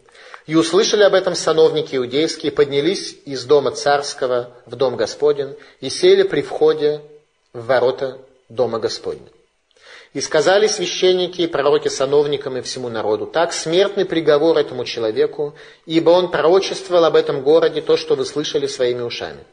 [0.46, 6.24] И услышали об этом сановники иудейские, поднялись из дома царского в дом Господень и сели
[6.24, 7.00] при входе
[7.52, 9.33] в ворота дома Господня.
[10.14, 15.54] И сказали священники и пророки сановникам и всему народу, так смертный приговор этому человеку,
[15.86, 19.44] ибо он пророчествовал об этом городе то, что вы слышали своими ушами.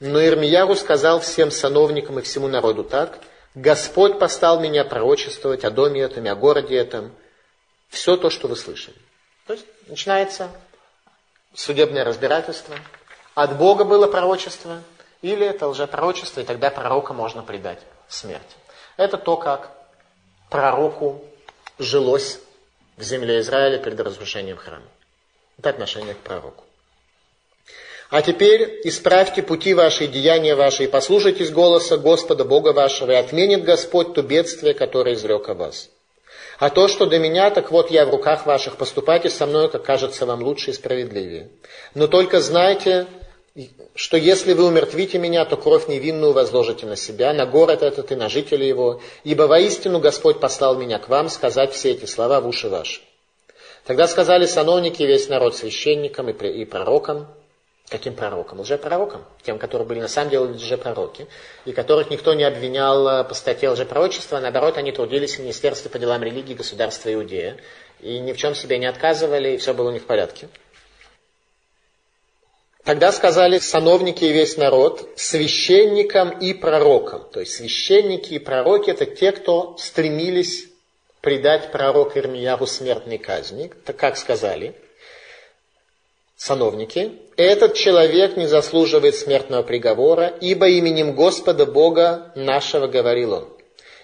[0.00, 3.18] Но Ирмияру сказал всем сановникам и всему народу так,
[3.54, 7.12] Господь постал меня пророчествовать о доме этом о городе этом,
[7.90, 8.96] все то, что вы слышали.
[9.46, 10.48] То есть начинается
[11.54, 12.74] судебное разбирательство.
[13.34, 14.82] От Бога было пророчество,
[15.20, 18.56] или это лжепророчество, и тогда пророка можно предать смерти.
[18.98, 19.70] Это то, как
[20.50, 21.24] пророку
[21.78, 22.40] жилось
[22.96, 24.88] в земле Израиля перед разрушением храма.
[25.56, 26.64] Это отношение к пророку.
[28.10, 33.14] А теперь исправьте пути ваши и деяния ваши, и послушайтесь голоса Господа Бога вашего, и
[33.14, 35.90] отменит Господь то бедствие, которое изрек о вас.
[36.58, 39.84] А то, что до меня, так вот я в руках ваших, поступайте со мной, как
[39.84, 41.50] кажется вам лучше и справедливее.
[41.94, 43.06] Но только знайте,
[43.94, 48.16] что если вы умертвите меня, то кровь невинную возложите на себя, на город этот и
[48.16, 52.46] на жителей его, ибо воистину Господь послал меня к вам сказать все эти слова в
[52.46, 53.00] уши ваши.
[53.84, 57.26] Тогда сказали сановники весь народ священникам и пророкам,
[57.88, 58.60] Каким пророкам?
[58.60, 59.24] Лжепророкам.
[59.42, 61.26] Тем, которые были на самом деле лжепророки,
[61.64, 65.98] и которых никто не обвинял э, по статье лжепророчества, наоборот, они трудились в Министерстве по
[65.98, 67.56] делам религии государства Иудея,
[68.00, 70.48] и ни в чем себе не отказывали, и все было у них в порядке.
[72.88, 77.22] Тогда сказали сановники и весь народ священникам и пророкам.
[77.30, 80.68] То есть священники и пророки это те, кто стремились
[81.20, 83.70] предать пророка Ирмияру смертной казни.
[83.84, 84.74] Так как сказали
[86.38, 93.48] сановники, этот человек не заслуживает смертного приговора, ибо именем Господа Бога нашего говорил он.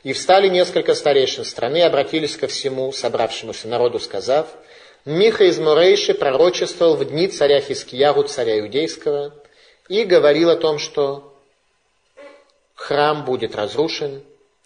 [0.02, 4.48] И встали несколько старейшин страны, обратились ко всему собравшемуся народу, сказав,
[5.04, 9.34] Миха из Мурейши пророчествовал в дни царя Хискиягу, царя Иудейского,
[9.88, 11.34] и говорил о том, что
[12.74, 14.22] храм будет разрушен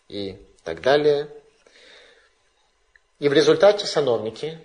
[0.09, 1.29] и так далее.
[3.18, 4.59] И в результате сановники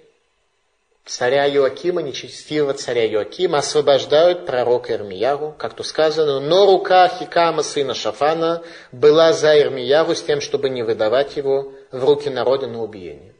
[1.05, 7.95] царя Иоакима, нечестивого царя Иоакима, освобождают пророка Ирмияру, как то сказано, но рука Хикама, сына
[7.95, 13.32] Шафана, была за Ирмияру с тем, чтобы не выдавать его в руки народа на убиение.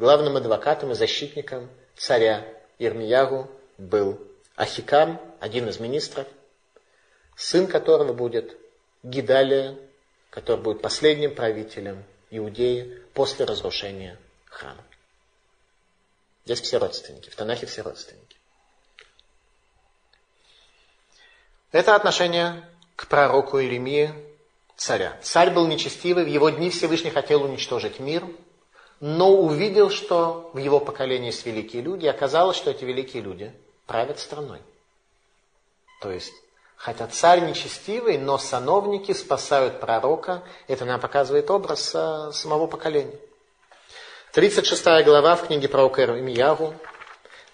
[0.00, 2.46] Главным адвокатом и защитником царя
[2.78, 4.18] Ирмиягу был
[4.56, 6.26] Ахикам, один из министров,
[7.36, 8.56] сын которого будет
[9.02, 9.76] Гидалия,
[10.30, 14.82] который будет последним правителем Иудеи после разрушения храма.
[16.46, 18.38] Здесь все родственники, в Танахе все родственники.
[21.72, 24.14] Это отношение к пророку Иеремии,
[24.76, 25.18] царя.
[25.20, 28.24] Царь был нечестивый, в его дни Всевышний хотел уничтожить мир–
[29.00, 33.52] но увидел, что в его поколении есть великие люди, и оказалось, что эти великие люди
[33.86, 34.60] правят страной.
[36.02, 36.32] То есть,
[36.76, 43.18] хотя царь нечестивый, но сановники спасают пророка, это нам показывает образ а, самого поколения.
[44.32, 46.74] 36 глава в книге пророка Ирмиягу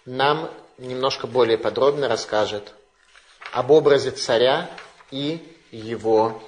[0.05, 2.75] нам немножко более подробно расскажет
[3.53, 4.71] об образе царя
[5.11, 6.43] и его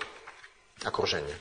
[0.85, 1.35] окружения.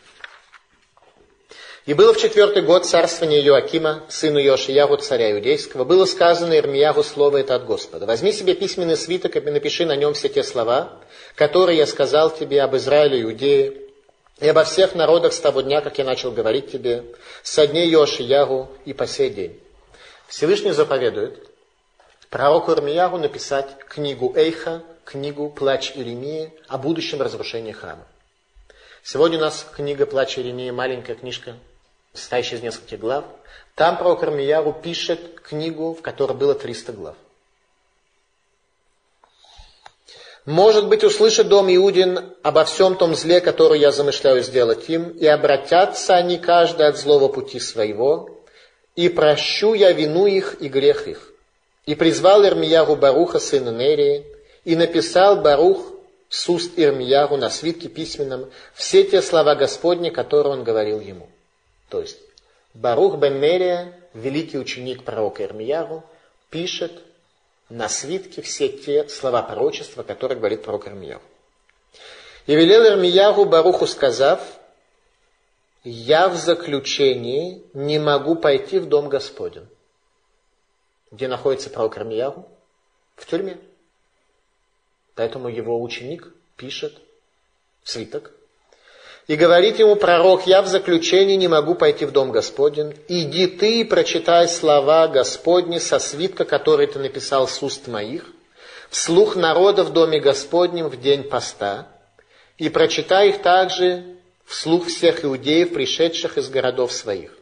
[1.87, 7.37] И было в четвертый год царствования Иоакима, сыну Йошиягу, царя иудейского, было сказано Ирмиягу слово
[7.37, 8.05] это от Господа.
[8.05, 10.99] Возьми себе письменный свиток и напиши на нем все те слова,
[11.35, 13.83] которые я сказал тебе об Израиле, Иудее,
[14.41, 17.05] и обо всех народах с того дня, как я начал говорить тебе,
[17.41, 19.57] со дней Йошиягу и по сей день.
[20.27, 21.39] Всевышний заповедует
[22.29, 28.05] пророку Ирмиягу написать книгу Эйха, книгу «Плач Иеремии» о будущем разрушении храма.
[29.03, 31.55] Сегодня у нас книга «Плач Иеремии», маленькая книжка,
[32.17, 33.25] состоящая из нескольких глав.
[33.75, 37.15] Там пророк Ирмияру пишет книгу, в которой было 300 глав.
[40.47, 45.25] Может быть, услышит дом Иудин обо всем том зле, которое я замышляю сделать им, и
[45.27, 48.29] обратятся они каждый от злого пути своего,
[48.95, 51.33] и прощу я вину их и грех их.
[51.85, 54.25] И призвал Ирмияру Баруха, сына Нерии,
[54.63, 55.93] и написал Барух
[56.29, 61.29] с уст Ирмияру на свитке письменном все те слова Господни, которые он говорил ему.
[61.89, 62.19] То есть
[62.73, 66.03] Барух бен Мерия, великий ученик пророка Ирмияру,
[66.49, 67.03] пишет
[67.69, 71.21] на свитке все те слова пророчества, которые говорит пророк Ирмияру.
[72.45, 74.41] И велел Ирмияру Баруху, сказав,
[75.83, 79.67] я в заключении не могу пойти в дом Господень.
[81.11, 82.47] Где находится пророк Ирмияру?
[83.15, 83.57] В тюрьме.
[85.15, 87.01] Поэтому его ученик пишет
[87.83, 88.31] свиток,
[89.27, 92.95] и говорит ему пророк, я в заключении не могу пойти в дом Господень.
[93.09, 98.25] Иди ты и прочитай слова Господни со свитка, который ты написал с уст моих,
[98.89, 101.89] вслух народа в доме Господнем в день поста,
[102.57, 104.05] и прочитай их также
[104.45, 107.37] вслух всех иудеев, пришедших из городов своих.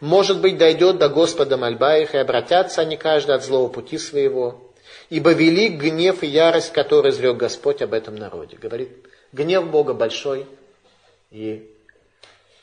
[0.00, 4.70] Может быть, дойдет до Господа мольба их, и обратятся они каждый от злого пути своего,
[5.08, 8.58] ибо велик гнев и ярость, который изрек Господь об этом народе.
[8.60, 8.90] Говорит,
[9.32, 10.44] гнев Бога большой–
[11.30, 11.70] и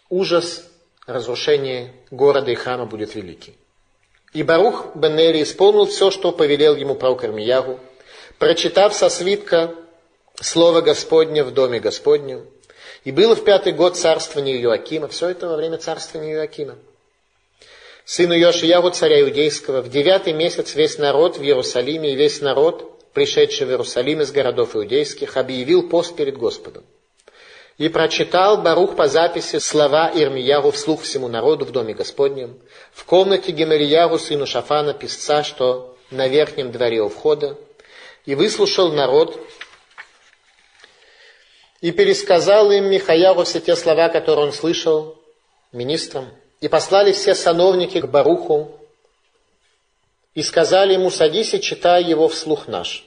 [0.10, 0.70] ужас
[1.06, 3.56] разрушения города и храма будет великий.
[4.34, 7.80] И Барух Беннери исполнил все, что повелел ему пророк Ирмиягу,
[8.40, 9.74] прочитав со свитка
[10.36, 12.46] слово Господне в доме Господнем.
[13.04, 16.76] И было в пятый год царствования Иоакима, все это во время царствования Иоакима.
[18.04, 23.66] Сыну Йошиягу, царя иудейского, в девятый месяц весь народ в Иерусалиме и весь народ, пришедший
[23.68, 26.84] в Иерусалим из городов иудейских, объявил пост перед Господом.
[27.78, 32.60] И прочитал Барух по записи слова Ирмияру вслух всему народу в доме Господнем,
[32.92, 37.56] в комнате Гемарияру, сыну Шафана, писца, что на верхнем дворе у входа,
[38.26, 39.40] и выслушал народ,
[41.82, 45.16] и пересказал им Михаяру все те слова, которые он слышал
[45.72, 46.30] министрам,
[46.62, 48.72] и послали все сановники к Баруху,
[50.34, 53.07] и сказали ему, садись и читай его вслух наш.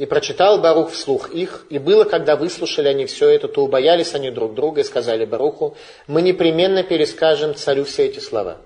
[0.00, 4.30] И прочитал Барух вслух их, и было, когда выслушали они все это, то убоялись они
[4.30, 5.76] друг друга и сказали Баруху,
[6.06, 8.56] мы непременно перескажем царю все эти слова.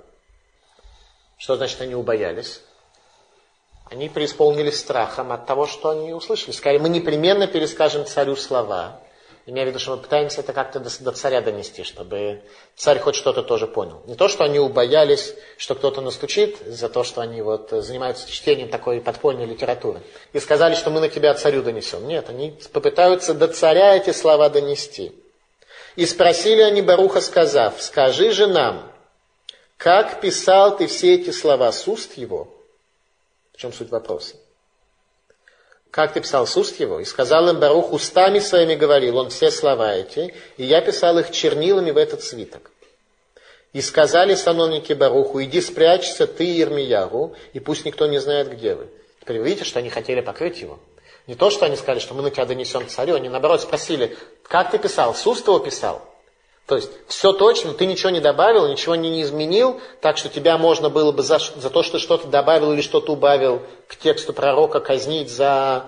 [1.36, 2.60] Что значит они убоялись?
[3.90, 6.52] Они преисполнились страхом от того, что они услышали.
[6.52, 9.00] Сказали, мы непременно перескажем царю слова.
[9.46, 12.40] Имея в виду, что мы пытаемся это как-то до, до царя донести, чтобы
[12.76, 14.02] царь хоть что-то тоже понял.
[14.06, 18.70] Не то, что они убоялись, что кто-то настучит за то, что они вот занимаются чтением
[18.70, 20.00] такой подпольной литературы.
[20.32, 22.08] И сказали, что мы на тебя царю донесем.
[22.08, 25.12] Нет, они попытаются до царя эти слова донести.
[25.96, 28.90] И спросили они Баруха, сказав, скажи же нам,
[29.76, 32.48] как писал ты все эти слова с уст его?
[33.52, 34.36] В чем суть вопроса?
[35.94, 39.52] Как ты писал с уст его, и сказал им Барух, устами своими говорил он все
[39.52, 42.72] слова эти, и я писал их чернилами в этот свиток.
[43.72, 48.88] И сказали сановники Баруху, иди спрячься ты, Ермияру, и пусть никто не знает, где вы.
[49.20, 50.80] Теперь вы видите, что они хотели покрыть его.
[51.28, 54.72] Не то, что они сказали, что мы на тебя донесем царю, они наоборот спросили, как
[54.72, 56.02] ты писал, с уст его писал?
[56.66, 60.56] То есть все точно, ты ничего не добавил, ничего не, не изменил, так что тебя
[60.56, 64.80] можно было бы за, за то, что что-то добавил или что-то убавил к тексту пророка
[64.80, 65.86] казнить за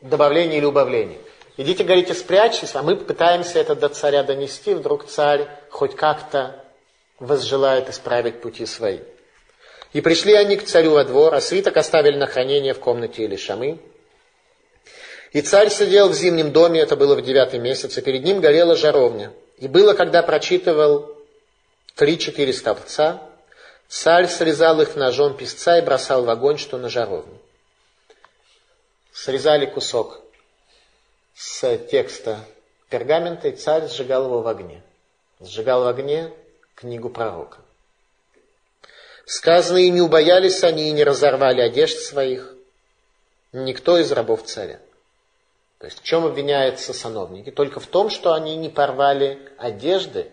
[0.00, 1.18] добавление или убавление.
[1.56, 6.64] Идите, говорите, спрячьтесь, а мы пытаемся это до царя донести, вдруг царь хоть как-то
[7.18, 9.00] возжелает исправить пути свои.
[9.92, 13.80] И пришли они к царю во двор, а свиток оставили на хранение в комнате Илишамы.
[15.32, 18.76] И царь сидел в зимнем доме, это было в девятый месяц, и перед ним горела
[18.76, 21.16] жаровня– и было, когда прочитывал
[21.96, 23.20] три-четыре столбца,
[23.88, 27.38] царь срезал их ножом песца и бросал в огонь, что на жаровню.
[29.12, 30.20] Срезали кусок
[31.34, 32.38] с текста
[32.88, 34.82] пергамента, и царь сжигал его в огне.
[35.40, 36.32] Сжигал в огне
[36.76, 37.58] книгу пророка.
[39.26, 42.54] Сказано, и не убоялись они, и не разорвали одежд своих,
[43.52, 44.80] никто из рабов царя.
[45.78, 47.50] То есть в чем обвиняются сановники?
[47.50, 50.30] Только в том, что они не порвали одежды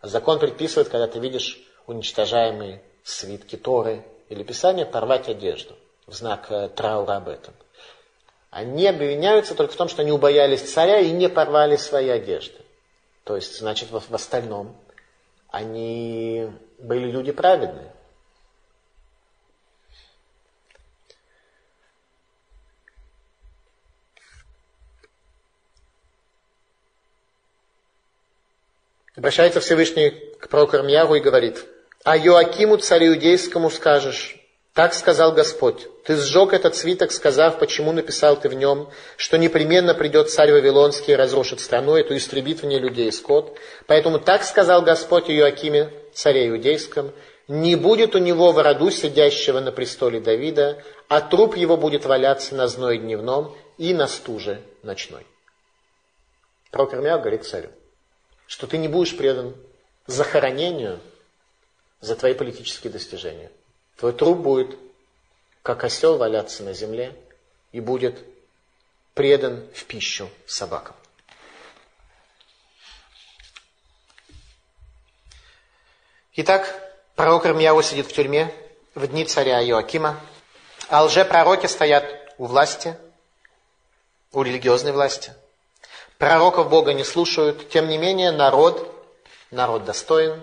[0.00, 5.74] А закон предписывает, когда ты видишь уничтожаемые свитки Торы или Писания, порвать одежду
[6.06, 7.54] в знак э, траура об этом.
[8.50, 12.58] Они обвиняются только в том, что они убоялись царя и не порвали свои одежды.
[13.24, 14.76] То есть, значит, в, в остальном
[15.48, 17.92] они были люди праведные.
[29.16, 31.64] Обращается Всевышний к пророку Ирмиягу и говорит,
[32.04, 34.36] «А Йоакиму, царю иудейскому, скажешь,
[34.74, 39.94] так сказал Господь, ты сжег этот свиток, сказав, почему написал ты в нем, что непременно
[39.94, 43.56] придет царь Вавилонский и разрушит страну эту, истребит в ней людей скот.
[43.86, 47.12] Поэтому так сказал Господь Иоакиме, царе иудейском,
[47.48, 52.54] не будет у него в роду сидящего на престоле Давида, а труп его будет валяться
[52.54, 55.26] на зной дневном и на стуже ночной.
[56.70, 57.70] Пророк Ирмия говорит царю,
[58.46, 59.54] что ты не будешь предан
[60.06, 61.00] захоронению
[62.00, 63.50] за твои политические достижения.
[63.96, 64.78] Твой труп будет,
[65.62, 67.16] как осел, валяться на земле
[67.72, 68.22] и будет
[69.14, 70.94] предан в пищу собакам.
[76.34, 78.52] Итак, пророк Ирмияу сидит в тюрьме
[78.94, 80.20] в дни царя Иоакима,
[80.88, 82.04] а лжепророки стоят
[82.36, 82.96] у власти,
[84.32, 85.32] у религиозной власти.
[86.18, 88.90] Пророков Бога не слушают, тем не менее народ,
[89.50, 90.40] народ достоин,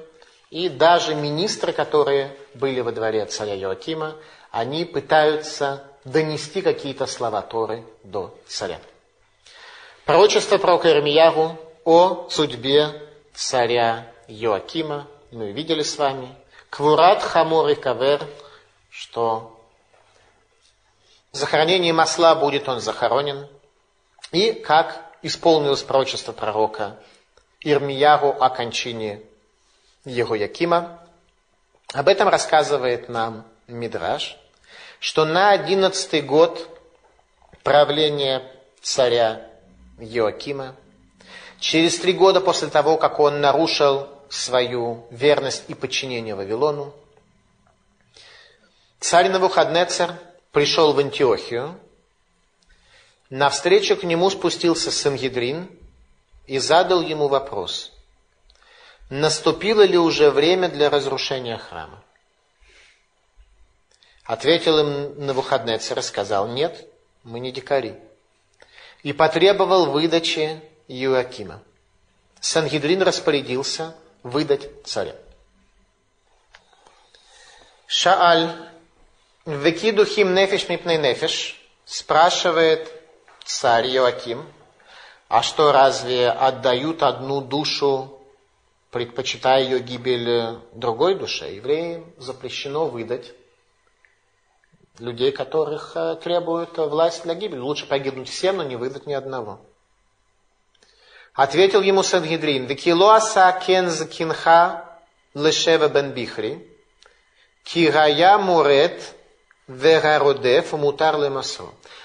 [0.52, 4.16] и даже министры, которые были во дворе царя Иоакима,
[4.52, 8.80] они пытаются донести какие-то слова Торы до царя.
[10.06, 13.02] Пророчество пророка Ирмиягу о судьбе
[13.34, 16.36] царя Иоакима мы видели с вами.
[16.70, 18.22] Квурат Хамор и Кавер,
[18.92, 19.60] что
[21.32, 23.48] в захоронении масла будет он захоронен.
[24.32, 26.98] И как исполнилось пророчество пророка
[27.62, 29.22] Ирмиягу о кончине
[30.06, 31.00] Егоякима.
[31.94, 34.38] Об этом рассказывает нам Мидраш,
[35.00, 36.68] что на одиннадцатый год
[37.64, 38.44] правления
[38.82, 39.50] царя
[40.00, 40.76] Иоакима,
[41.60, 46.94] через три года после того, как он нарушил свою верность и подчинение Вавилону,
[49.00, 50.14] царь Навуходнецер
[50.52, 51.80] пришел в Антиохию,
[53.34, 55.68] на встречу к нему спустился Сангедрин
[56.46, 57.92] и задал ему вопрос–
[59.10, 62.04] наступило ли уже время для разрушения храма?
[64.24, 66.88] Ответил им на выходные царь, сказал, нет,
[67.24, 67.96] мы не дикари.
[69.02, 71.64] И потребовал выдачи Иоакима.
[72.40, 75.16] Сангидрин распорядился выдать царя.
[77.88, 78.56] Шааль,
[79.48, 83.03] векидухим нефиш мипней нефиш, спрашивает
[83.46, 84.46] царь Иоаким,
[85.28, 88.20] а что, разве отдают одну душу
[88.94, 93.34] предпочитая ее гибель другой душе, евреям запрещено выдать
[95.00, 97.60] людей, которых э, требует власть для гибели.
[97.60, 99.60] Лучше погибнуть всем, но не выдать ни одного.
[101.34, 105.00] Ответил ему Сангидрин, «Викилоаса кенз кинха
[105.34, 106.68] лешева бен бихри,
[107.64, 109.02] кирая мурет
[109.68, 111.64] верародев мутар лемасо».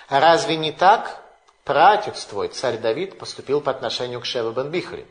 [0.08, 1.22] Разве не так
[1.68, 5.06] пратец твой, царь Давид, поступил по отношению к Шева бен Бихри?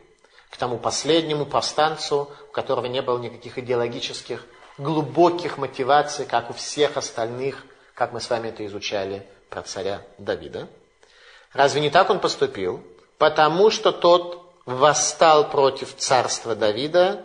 [0.50, 4.44] к тому последнему повстанцу, у которого не было никаких идеологических,
[4.78, 10.68] глубоких мотиваций, как у всех остальных, как мы с вами это изучали про царя Давида.
[11.52, 12.82] Разве не так он поступил?
[13.18, 17.24] Потому что тот восстал против царства Давида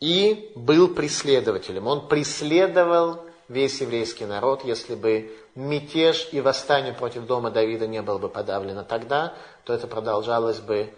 [0.00, 1.86] и был преследователем.
[1.86, 8.18] Он преследовал весь еврейский народ, если бы мятеж и восстание против дома Давида не было
[8.18, 9.34] бы подавлено тогда,
[9.64, 10.94] то это продолжалось бы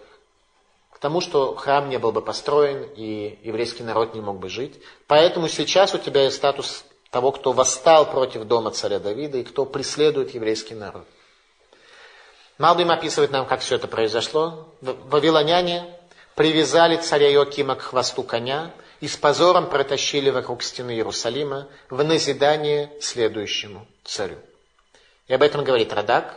[1.02, 4.80] тому, что храм не был бы построен и еврейский народ не мог бы жить.
[5.08, 9.66] Поэтому сейчас у тебя есть статус того, кто восстал против дома царя Давида и кто
[9.66, 11.04] преследует еврейский народ.
[12.56, 14.68] Малбим описывает нам, как все это произошло.
[14.80, 15.84] Вавилоняне
[16.36, 18.70] привязали царя Иоакима к хвосту коня
[19.02, 24.38] и с позором протащили вокруг стены Иерусалима в назидание следующему царю.
[25.26, 26.36] И об этом говорит Радак,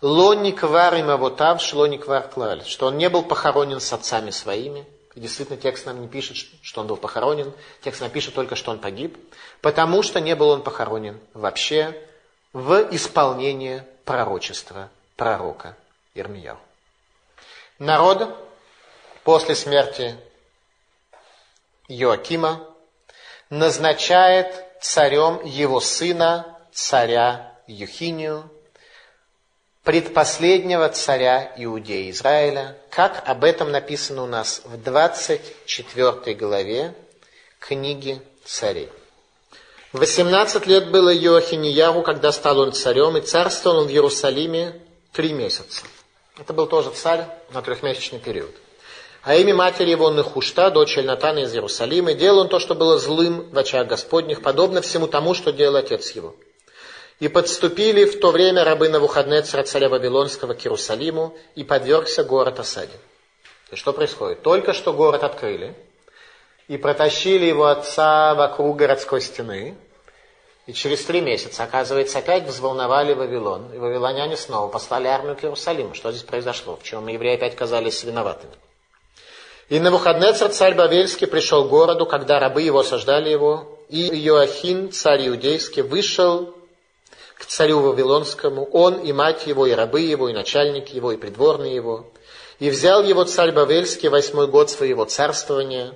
[0.00, 4.86] Лониквар им авотав, шлониквар клаль, что он не был похоронен с отцами своими.
[5.16, 7.52] И действительно, текст нам не пишет, что он был похоронен.
[7.82, 9.18] Текст нам пишет только, что он погиб.
[9.60, 11.94] Потому что не был он похоронен вообще
[12.54, 15.76] в исполнение пророчества пророка
[16.14, 16.56] Ирмияу.
[17.78, 18.34] Народ
[19.24, 20.16] после смерти
[21.88, 22.66] Иоакима
[23.50, 28.50] назначает царем его сына, царя Юхинию,
[29.82, 36.94] предпоследнего царя Иудеи Израиля, как об этом написано у нас в 24 главе
[37.58, 38.90] книги царей.
[39.94, 44.82] 18 лет было Йоахинияру, когда стал он царем, и царствовал он в Иерусалиме
[45.12, 45.84] три месяца.
[46.38, 48.54] Это был тоже царь на трехмесячный период.
[49.22, 53.50] А имя матери его Нехушта, дочь Эльнатана из Иерусалима, делал он то, что было злым
[53.50, 56.34] в очах Господних, подобно всему тому, что делал отец его.
[57.18, 62.60] И подступили в то время рабы на выходные царя Вавилонского к Иерусалиму, и подвергся город
[62.60, 62.92] осаде.
[63.72, 64.42] И что происходит?
[64.42, 65.74] Только что город открыли,
[66.68, 69.76] и протащили его отца вокруг городской стены,
[70.66, 75.94] и через три месяца, оказывается, опять взволновали Вавилон, и вавилоняне снова послали армию к Иерусалиму.
[75.94, 76.76] Что здесь произошло?
[76.76, 78.52] В чем евреи опять казались виноватыми?
[79.68, 84.92] И на выходные царь Бавельский пришел к городу, когда рабы его осаждали его, и Иоахин,
[84.92, 86.54] царь иудейский, вышел
[87.36, 91.74] к царю Вавилонскому, он и мать его, и рабы его, и начальник его, и придворные
[91.74, 92.10] его.
[92.58, 95.94] И взял его царь Бавельский восьмой год своего царствования,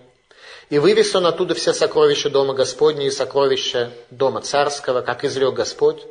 [0.68, 6.02] и вывез он оттуда все сокровища дома Господня и сокровища дома царского, как изрек Господь.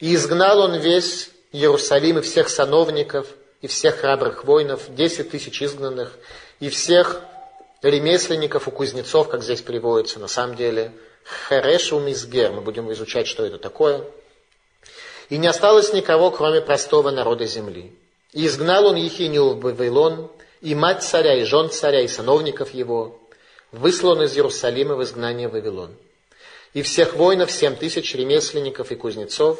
[0.00, 3.26] И изгнал он весь Иерусалим и всех сановников–
[3.62, 6.18] и всех храбрых воинов, десять тысяч изгнанных,
[6.60, 7.22] и всех
[7.82, 10.92] ремесленников и кузнецов, как здесь переводится, на самом деле,
[11.48, 14.04] Хереш Мизгер, мы будем изучать, что это такое.
[15.28, 17.92] И не осталось никого, кроме простого народа земли.
[18.32, 20.30] И изгнал он Ехинию в Вавилон,
[20.60, 23.18] и мать царя, и жен царя, и сановников его,
[23.72, 25.96] выслан из Иерусалима в изгнание в Вавилон.
[26.74, 29.58] И всех воинов, семь тысяч ремесленников и кузнецов,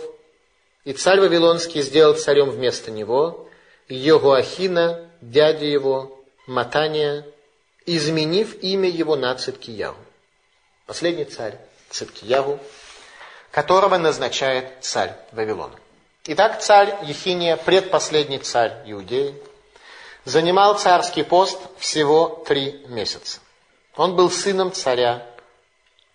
[0.84, 3.45] и царь Вавилонский сделал царем вместо него,
[3.89, 7.24] Йогуахина, дядя его, Матания,
[7.87, 9.99] изменив имя его на Циткиягу.
[10.87, 11.59] Последний царь
[11.91, 12.59] Циткиягу,
[13.51, 15.76] которого назначает царь Вавилона.
[16.24, 19.34] Итак, царь Ехиния, предпоследний царь Иудеи,
[20.24, 23.41] занимал царский пост всего три месяца.
[23.97, 25.24] Он был сыном царя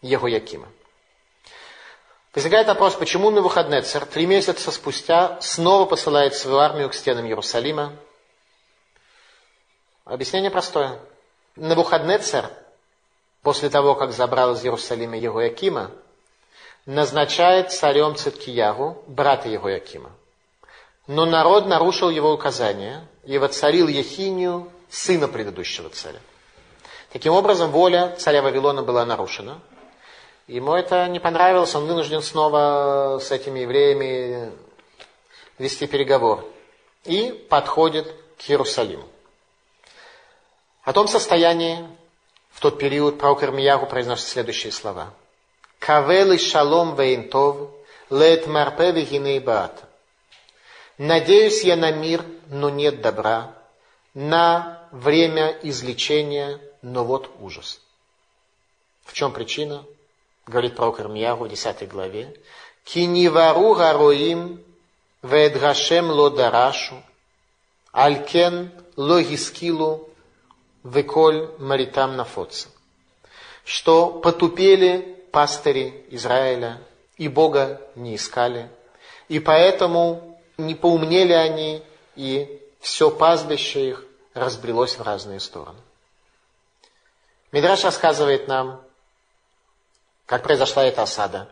[0.02, 0.68] Егоякима.
[2.34, 7.26] Возникает вопрос, почему на выходные царь три месяца спустя снова посылает свою армию к стенам
[7.26, 7.94] Иерусалима?
[10.06, 10.98] Объяснение простое.
[11.58, 12.46] На выходные царь,
[13.42, 15.92] после того, как забрал из Иерусалима Егоякима,
[16.86, 20.12] назначает царем Циткиягу, брата Егоякима.
[21.08, 26.20] Но народ нарушил его указания и воцарил Ехинию, сына предыдущего царя.
[27.12, 29.60] Таким образом, воля царя Вавилона была нарушена–
[30.52, 34.52] Ему это не понравилось, он вынужден снова с этими евреями
[35.58, 36.46] вести переговор.
[37.06, 39.08] И подходит к Иерусалиму.
[40.84, 41.88] О том состоянии
[42.50, 45.14] в тот период пророк Ирмиягу произносит следующие слова.
[45.80, 47.70] Кавели шалом вейнтов,
[48.10, 49.88] лет марпе вегиней баата.
[50.98, 53.56] Надеюсь я на мир, но нет добра,
[54.14, 57.80] на время излечения, но вот ужас.
[59.06, 59.86] В чем причина?
[60.52, 62.36] Говорит пророк Ирмиягу в 10 главе,
[62.84, 64.64] «Кинивару гароим
[65.24, 67.02] ведгашем ло дарашу,
[67.92, 70.10] алькен ло гискилу
[70.84, 72.68] веколь маритам нафоца».
[73.64, 76.82] Что потупели пастыри Израиля
[77.18, 78.70] и Бога не искали,
[79.30, 81.84] и поэтому не поумнели они,
[82.16, 85.80] и все пастбище их разбрелось в разные стороны.
[87.52, 88.82] Мидраш рассказывает нам,
[90.26, 91.48] как произошла эта осада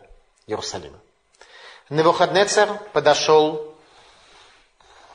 [0.46, 0.98] Иерусалима.
[1.90, 3.74] Невуходнецер подошел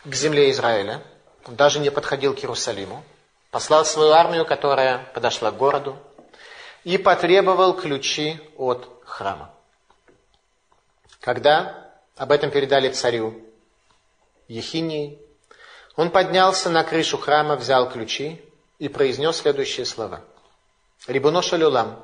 [0.03, 1.01] к земле Израиля,
[1.45, 3.03] он даже не подходил к Иерусалиму,
[3.51, 5.97] послал свою армию, которая подошла к городу,
[6.83, 9.53] и потребовал ключи от храма.
[11.21, 13.41] Когда об этом передали царю
[14.47, 15.19] Ехинии,
[15.95, 18.43] он поднялся на крышу храма, взял ключи
[18.79, 20.21] и произнес следующие слова.
[21.07, 22.03] Рибуно шалюлам,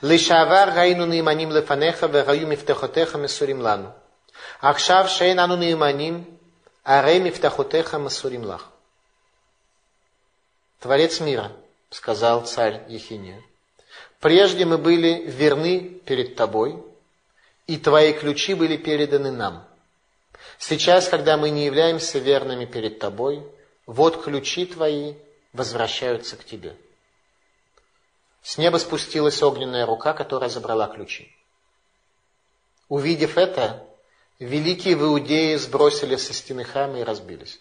[0.00, 3.92] Лишавар гайну наиманим лефанеха вегаю мифтахотеха месурим лану.
[4.60, 6.38] Ахшав шейн ану наиманим
[6.84, 8.70] аре мифтахотеха месурим лах.
[10.80, 11.50] Творец мира,
[11.90, 13.42] сказал царь Ехиния,
[14.20, 16.80] прежде мы были верны перед тобой,
[17.66, 19.66] и твои ключи были переданы нам.
[20.58, 23.42] Сейчас, когда мы не являемся верными перед тобой,
[23.86, 25.14] вот ключи твои
[25.52, 26.76] возвращаются к тебе.
[28.48, 31.36] С неба спустилась огненная рука, которая забрала ключи.
[32.88, 33.86] Увидев это,
[34.38, 37.60] великие в Иудее сбросили со стены храма и разбились.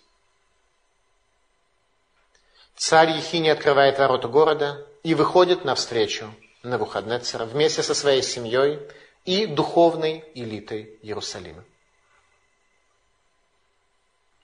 [2.77, 6.33] Царь Ехини открывает ворота города и выходит навстречу
[6.63, 8.79] на Навуходнецера вместе со своей семьей
[9.25, 11.65] и духовной элитой Иерусалима.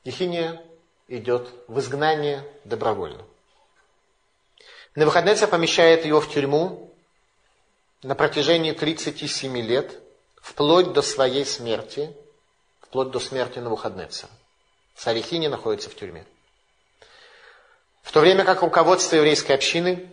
[0.03, 0.61] Ехиния
[1.07, 3.25] идет в изгнание добровольно.
[4.95, 6.91] Навуходнецер помещает его в тюрьму
[8.03, 9.99] на протяжении 37 лет,
[10.41, 12.15] вплоть до своей смерти,
[12.81, 14.29] вплоть до смерти Навуходнецера.
[14.95, 16.25] Царь Ехиния находится в тюрьме.
[18.03, 20.09] В то время как руководство еврейской общины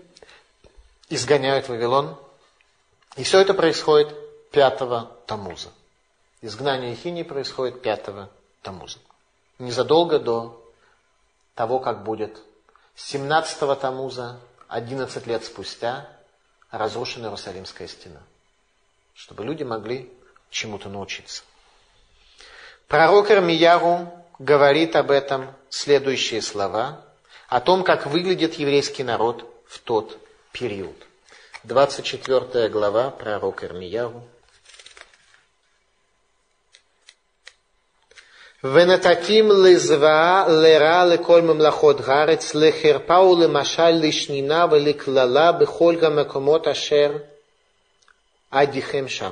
[1.08, 2.16] изгоняют Вавилон,
[3.16, 4.14] и все это происходит
[4.52, 5.68] 5 Тамуза.
[6.40, 8.30] Изгнание Ехинии происходит 5
[8.62, 8.98] Тамуза.
[9.58, 10.64] Незадолго до
[11.54, 12.40] того, как будет
[12.94, 14.40] 17 Тамуза,
[14.70, 16.08] 11 лет спустя,
[16.70, 18.20] разрушена Иерусалимская стена.
[19.14, 20.08] Чтобы люди могли
[20.48, 21.42] чему-то научиться.
[22.86, 24.08] Пророк Ирмияру
[24.38, 27.04] говорит об этом следующие слова,
[27.48, 30.16] о том, как выглядит еврейский народ в тот
[30.52, 30.96] период.
[31.64, 34.22] 24 глава пророка Ирмияру.
[38.63, 47.11] ונתתים לזוועה לרע לכל ממלכות הארץ, לחרפה ולמשל לשנינה ולקללה בכל המקומות אשר
[48.51, 49.31] עדיכם שם.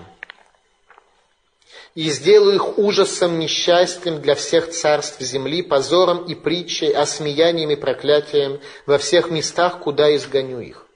[1.95, 8.59] И сделаю их ужасом, несчастьем для всех царств земли, позором и притчей, осмеянием и проклятием
[8.87, 10.87] во всех местах, куда изгоню их.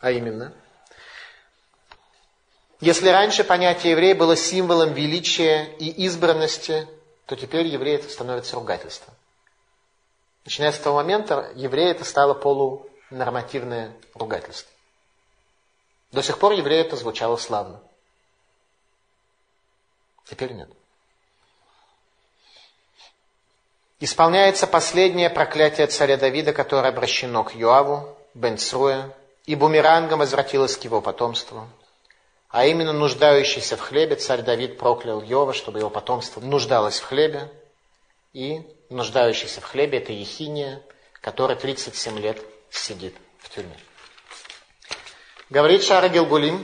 [0.00, 0.54] А именно,
[2.83, 6.85] если раньше понятие еврея было символом величия и избранности,
[7.25, 9.13] то теперь еврей это становится ругательством.
[10.43, 14.69] Начиная с того момента, еврей это стало полунормативное ругательство.
[16.11, 17.81] До сих пор еврей это звучало славно.
[20.25, 20.69] Теперь нет.
[24.01, 29.15] Исполняется последнее проклятие царя Давида, которое обращено к Юаву, Бен Цруя,
[29.45, 31.65] и бумерангом возвратилось к его потомству.
[32.53, 37.51] А именно нуждающийся в хлебе царь Давид проклял Йова, чтобы его потомство нуждалось в хлебе.
[38.31, 40.83] И нуждающийся в хлебе это Ехиния,
[41.19, 42.39] который 37 лет
[42.69, 43.75] сидит в тюрьме.
[45.49, 46.63] Говорит Шара Гилгулим,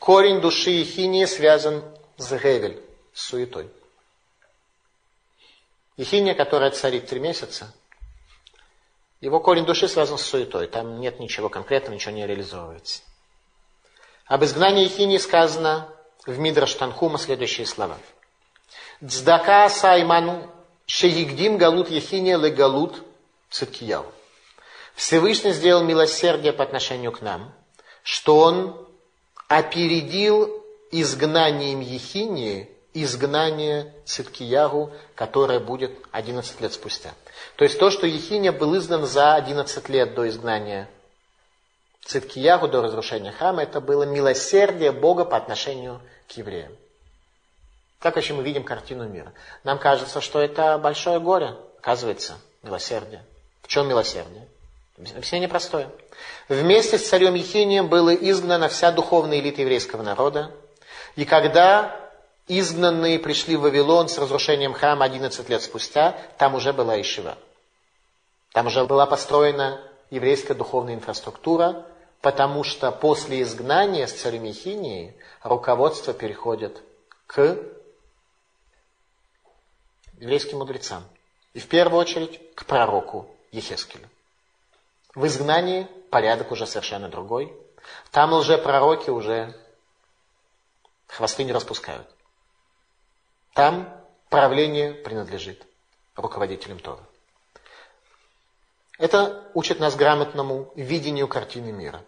[0.00, 1.84] корень души Ехинии связан
[2.16, 3.70] с Гевель, с суетой.
[5.96, 7.72] Ехиния, которая царит три месяца,
[9.20, 10.66] его корень души связан с суетой.
[10.66, 13.02] Там нет ничего конкретного, ничего не реализовывается.
[14.32, 15.88] Об изгнании Ехини сказано
[16.24, 17.98] в Мидраш Танхума следующие слова.
[19.06, 20.50] Цдака сайману
[20.86, 23.02] шеигдим галут Ехиния легалут
[23.50, 24.06] циткияу.
[24.94, 27.52] Всевышний сделал милосердие по отношению к нам,
[28.02, 28.74] что он
[29.48, 37.10] опередил изгнанием Ехинии изгнание Циткиягу, которое будет 11 лет спустя.
[37.56, 40.88] То есть то, что Ехиния был изгнан за 11 лет до изгнания
[42.04, 46.72] Циткиягу, до разрушения храма, это было милосердие Бога по отношению к евреям.
[48.00, 49.32] Как вообще мы видим картину мира?
[49.62, 53.24] Нам кажется, что это большое горе, оказывается, милосердие.
[53.62, 54.48] В чем милосердие?
[54.98, 55.88] Объяснение простое.
[56.48, 60.50] Вместе с царем Ехинием была изгнана вся духовная элита еврейского народа.
[61.16, 61.96] И когда
[62.48, 67.38] изгнанные пришли в Вавилон с разрушением храма 11 лет спустя, там уже была Ишива.
[68.52, 69.80] Там уже была построена
[70.10, 71.86] еврейская духовная инфраструктура,
[72.22, 76.80] потому что после изгнания с царем Ехинии руководство переходит
[77.26, 77.58] к
[80.18, 81.04] еврейским мудрецам.
[81.52, 84.08] И в первую очередь к пророку Ехескелю.
[85.14, 87.52] В изгнании порядок уже совершенно другой.
[88.12, 89.54] Там лжепророки уже
[91.08, 92.08] хвосты не распускают.
[93.52, 93.92] Там
[94.30, 95.66] правление принадлежит
[96.14, 97.02] руководителям Тора.
[98.98, 102.02] Это учит нас грамотному видению картины мира.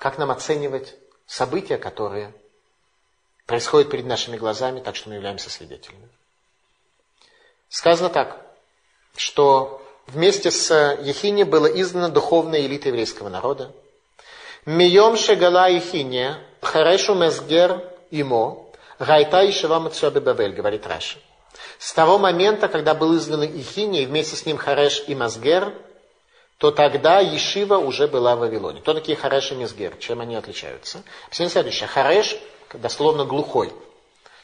[0.00, 0.96] Как нам оценивать
[1.26, 2.32] события, которые
[3.46, 6.08] происходят перед нашими глазами, так что мы являемся свидетелями.
[7.68, 8.40] Сказано так,
[9.14, 13.72] что вместе с Ехине была издана духовная элита еврейского народа.
[14.64, 18.66] Мием шегала Ехине, харешу мезгер имо,
[18.98, 19.80] Гайта и Шива
[20.20, 21.18] Бавель, говорит Раши.
[21.78, 25.74] С того момента, когда был изгнан Ихини, и вместе с ним Хареш и Мазгер,
[26.60, 28.82] то тогда Ешива уже была в Вавилоне.
[28.82, 29.96] Кто такие Хареш и Мазгер?
[29.96, 31.02] Чем они отличаются?
[31.24, 31.88] Объяснение следующее.
[31.88, 32.36] Хареш,
[32.74, 33.72] дословно глухой.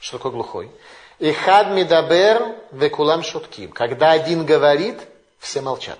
[0.01, 0.71] Что такое глухой?
[1.19, 3.71] И хад медабер векулам шутким.
[3.71, 4.99] Когда один говорит,
[5.41, 5.99] все молчат.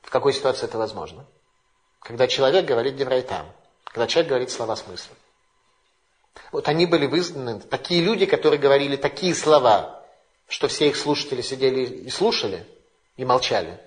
[0.00, 1.24] В какой ситуации это возможно?
[1.98, 3.46] Когда человек говорит деврайтам.
[3.82, 5.16] Когда человек говорит слова смысла.
[6.52, 10.04] Вот они были вызнаны, такие люди, которые говорили такие слова,
[10.46, 12.64] что все их слушатели сидели и слушали,
[13.16, 13.80] и молчали.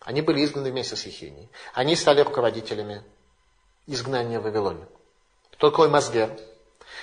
[0.00, 1.48] Они были изгнаны вместе с Ехинией.
[1.74, 3.02] Они стали руководителями
[3.86, 4.86] изгнания в Вавилоне.
[5.52, 6.38] Кто такой Мазгер?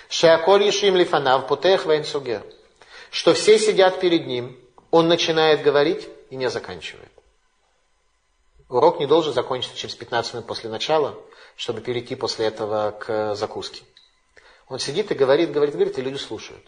[0.10, 2.43] Шеаколь Ешим Лифанав Путех Вейн Сугер.
[3.10, 4.60] что все сидят перед ним,
[4.91, 7.12] он начинает говорить и не заканчивает.
[8.70, 11.16] Урок не должен закончиться через 15 минут после начала,
[11.56, 13.84] чтобы перейти после этого к закуске.
[14.68, 16.66] Он сидит и говорит, говорит, говорит, и люди слушают.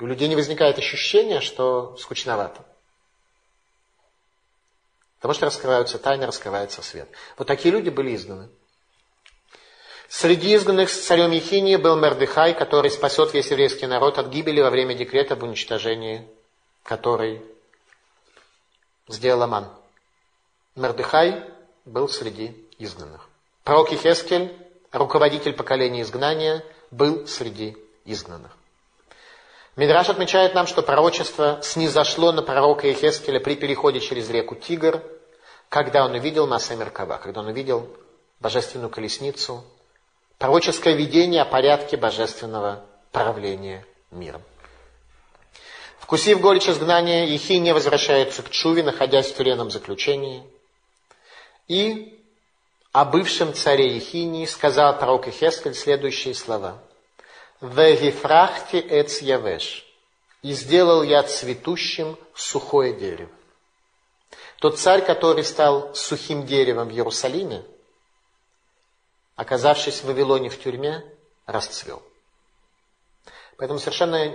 [0.00, 2.64] У людей не возникает ощущения, что скучновато.
[5.18, 7.08] Потому что раскрываются тайны, раскрывается свет.
[7.38, 8.48] Вот такие люди были изгнаны.
[10.08, 14.70] Среди изгнанных с царем Ехинии был Мердыхай, который спасет весь еврейский народ от гибели во
[14.70, 16.28] время декрета об уничтожении,
[16.84, 17.42] который
[19.08, 19.68] сделал Аман.
[20.76, 21.42] Мердыхай
[21.84, 23.28] был среди изгнанных.
[23.64, 24.56] Пророк Ихескель,
[24.92, 28.52] руководитель поколения изгнания, был среди изгнанных.
[29.76, 35.02] Мидраш отмечает нам, что пророчество снизошло на пророка Ехескеля при переходе через реку Тигр,
[35.68, 37.86] когда он увидел Маса Меркава, когда он увидел
[38.40, 39.62] божественную колесницу,
[40.38, 44.42] пророческое видение о порядке божественного правления миром.
[45.98, 50.42] Вкусив горечь изгнания, Ехиния возвращается к Чуве, находясь в тюремном заключении.
[51.68, 52.22] И
[52.92, 56.78] о бывшем царе Ехинии сказал пророк Ихескель следующие слова.
[57.60, 59.84] «Вегифрахти эц явеш»
[60.42, 63.30] «И сделал я цветущим сухое дерево».
[64.58, 67.64] Тот царь, который стал сухим деревом в Иерусалиме,
[69.34, 71.04] оказавшись в Вавилоне в тюрьме,
[71.44, 72.02] расцвел.
[73.58, 74.26] Поэтому совершенно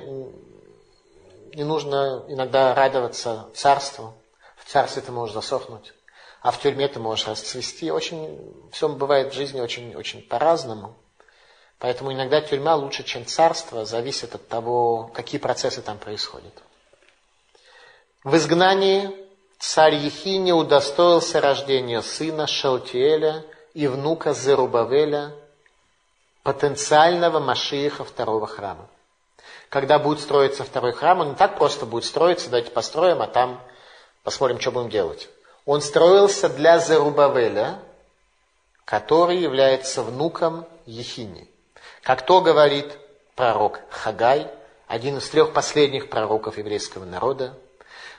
[1.53, 4.13] не нужно иногда радоваться царству.
[4.57, 5.93] В царстве ты можешь засохнуть,
[6.41, 7.91] а в тюрьме ты можешь расцвести.
[7.91, 10.95] Очень, все бывает в жизни очень, очень по-разному.
[11.82, 16.53] Поэтому иногда тюрьма лучше, чем царство, зависит от того, какие процессы там происходят.
[18.23, 19.09] В изгнании
[19.57, 25.34] царь Ехине удостоился рождения сына Шалтиэля и внука Зерубавеля,
[26.43, 28.88] потенциального Машииха второго храма.
[29.69, 33.59] Когда будет строиться второй храм, он не так просто будет строиться, давайте построим, а там
[34.21, 35.29] посмотрим, что будем делать.
[35.65, 37.79] Он строился для Зерубавеля,
[38.86, 41.51] который является внуком Ехини.
[42.04, 42.97] Как то говорит
[43.36, 44.47] пророк Хагай,
[44.88, 47.54] один из трех последних пророков еврейского народа,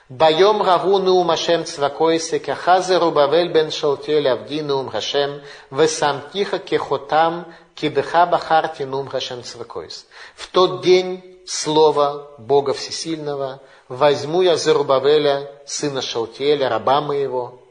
[0.09, 8.25] Байом раву нуум Ашем цвакойсе, кахазе Рубавель бен Шалтель авди нуум Хашем, весамтиха кехотам, кибеха
[8.25, 10.05] бахарти нуум Хашем цвакойс.
[10.35, 17.61] В тот день слово Бога Всесильного возьму я Зарубавеля, сына Шалтеля, раба моего,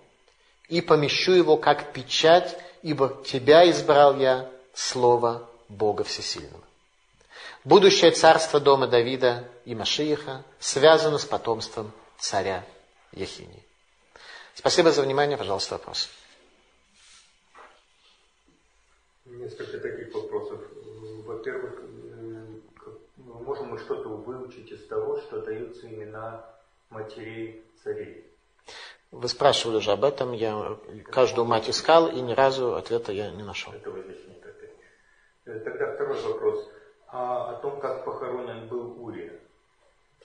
[0.69, 6.63] и помещу его как печать, ибо тебя избрал я, слово Бога Всесильного.
[7.65, 12.65] Будущее царство дома Давида и Машииха связано с потомством царя
[13.13, 13.63] Ехини.
[14.55, 15.37] Спасибо за внимание.
[15.37, 16.09] Пожалуйста, вопрос.
[19.25, 20.61] Несколько таких вопросов.
[21.25, 21.81] Во-первых,
[23.25, 26.45] можем мы что-то выучить из того, что даются имена
[26.91, 28.27] матерей царей?
[29.11, 30.33] Вы спрашивали уже об этом.
[30.33, 30.79] Я
[31.11, 33.73] каждую мать искал, и ни разу ответа я не нашел.
[33.73, 34.42] Этого здесь нет э,
[35.45, 36.71] Тогда второй вопрос.
[37.09, 39.39] А о том, как похоронен был Урия.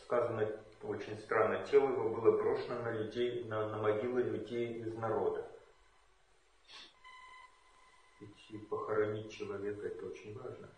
[0.04, 0.48] Сказано
[0.84, 5.46] очень странно, тело его было брошено на людей, на, на могилы людей из народа.
[8.20, 10.70] Ведь похоронить человека это очень важно.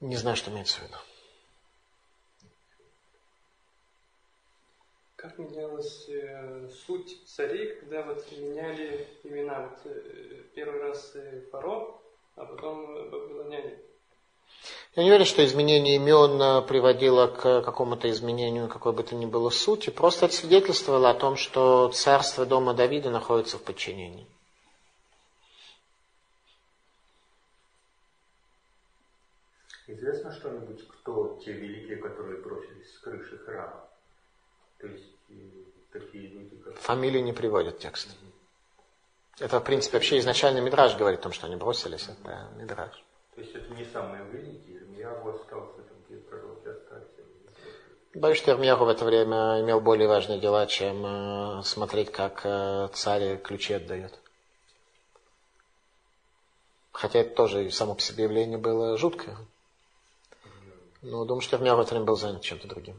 [0.00, 0.96] Не знаю, что имеется в виду.
[5.16, 9.68] Как менялась э, суть царей, когда вот меняли имена?
[9.68, 12.00] Вот, э, первый раз э, фаро,
[12.36, 13.78] а потом вавилоняне.
[14.94, 19.26] Я не верю, что изменение имен э, приводило к какому-то изменению какой бы то ни
[19.26, 19.90] было сути.
[19.90, 24.26] Просто это свидетельствовало о том, что царство дома Давида находится в подчинении.
[29.86, 33.88] Известно что-нибудь, кто те великие, которые бросились с крыши храма?
[34.78, 35.04] То есть
[35.92, 36.76] такие люди, как...
[36.78, 38.16] Фамилии не приводят текст.
[39.38, 42.08] Это, в принципе, вообще изначально Мидраж говорит о том, что они бросились.
[42.08, 43.04] Это Мидраж.
[43.34, 47.08] То есть это не самые великие, Ирмиягу остался, там, где пророки остались.
[48.14, 52.88] Боюсь, что Ирмиягу в это время имел более важные дела, чем э, смотреть, как э,
[52.94, 54.18] царь ключи отдает.
[56.92, 59.36] Хотя это тоже и само по себе явление было жуткое.
[61.02, 62.98] Но думаю, что Ирмиягу в это время был занят чем-то другим.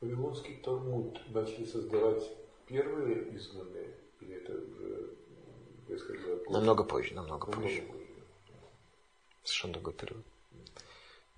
[0.00, 2.22] Вавилонский Талмуд начали создавать
[2.68, 4.05] первые изгнанные?
[4.26, 5.10] Или это уже
[5.88, 6.50] несколько позже?
[6.50, 7.82] Намного позже, намного, намного позже.
[7.82, 8.04] позже.
[9.44, 10.24] Совершенно другой период.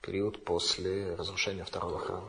[0.00, 2.28] Период после разрушения второго храма.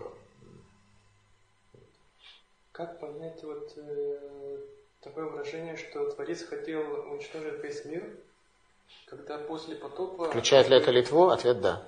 [2.73, 4.57] Как понять вот э,
[5.01, 6.81] такое выражение, что Творец хотел
[7.11, 8.17] уничтожить весь мир,
[9.05, 10.29] когда после потопа...
[10.29, 11.29] Включает ли это Литву?
[11.29, 11.85] Ответ да.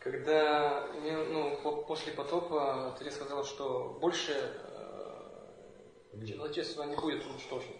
[0.00, 1.56] когда ну,
[1.86, 4.32] после потопа ты сказал, что больше
[6.26, 7.76] человечество не будет уничтожено.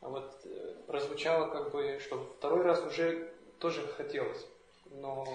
[0.00, 4.44] А вот э, прозвучало как бы, что второй раз уже тоже хотелось.
[4.90, 5.26] Но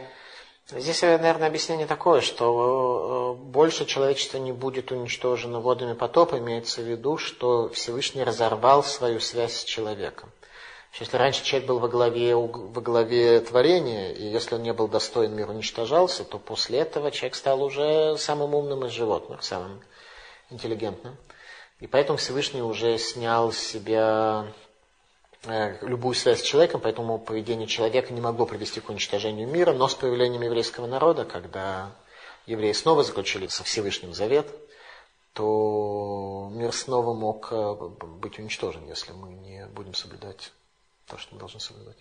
[0.69, 6.85] Здесь, наверное, объяснение такое, что э, больше человечество не будет уничтожено водами потопа, имеется в
[6.85, 10.29] виду, что Всевышний разорвал свою связь с человеком.
[10.99, 15.33] Если раньше человек был во главе, во главе творения, и если он не был достоин,
[15.33, 19.79] мир уничтожался, то после этого человек стал уже самым умным из животных, самым
[20.49, 21.15] интеллигентным.
[21.79, 24.47] И поэтому Всевышний уже снял с себя
[25.43, 29.87] Э, любую связь с человеком, поэтому поведение человека не могло привести к уничтожению мира, но
[29.87, 31.91] с появлением еврейского народа, когда
[32.47, 34.47] евреи снова заключили со Всевышним завет,
[35.33, 37.73] то мир снова мог э,
[38.19, 40.51] быть уничтожен, если мы не будем соблюдать
[41.05, 41.97] то, что мы должны соблюдать.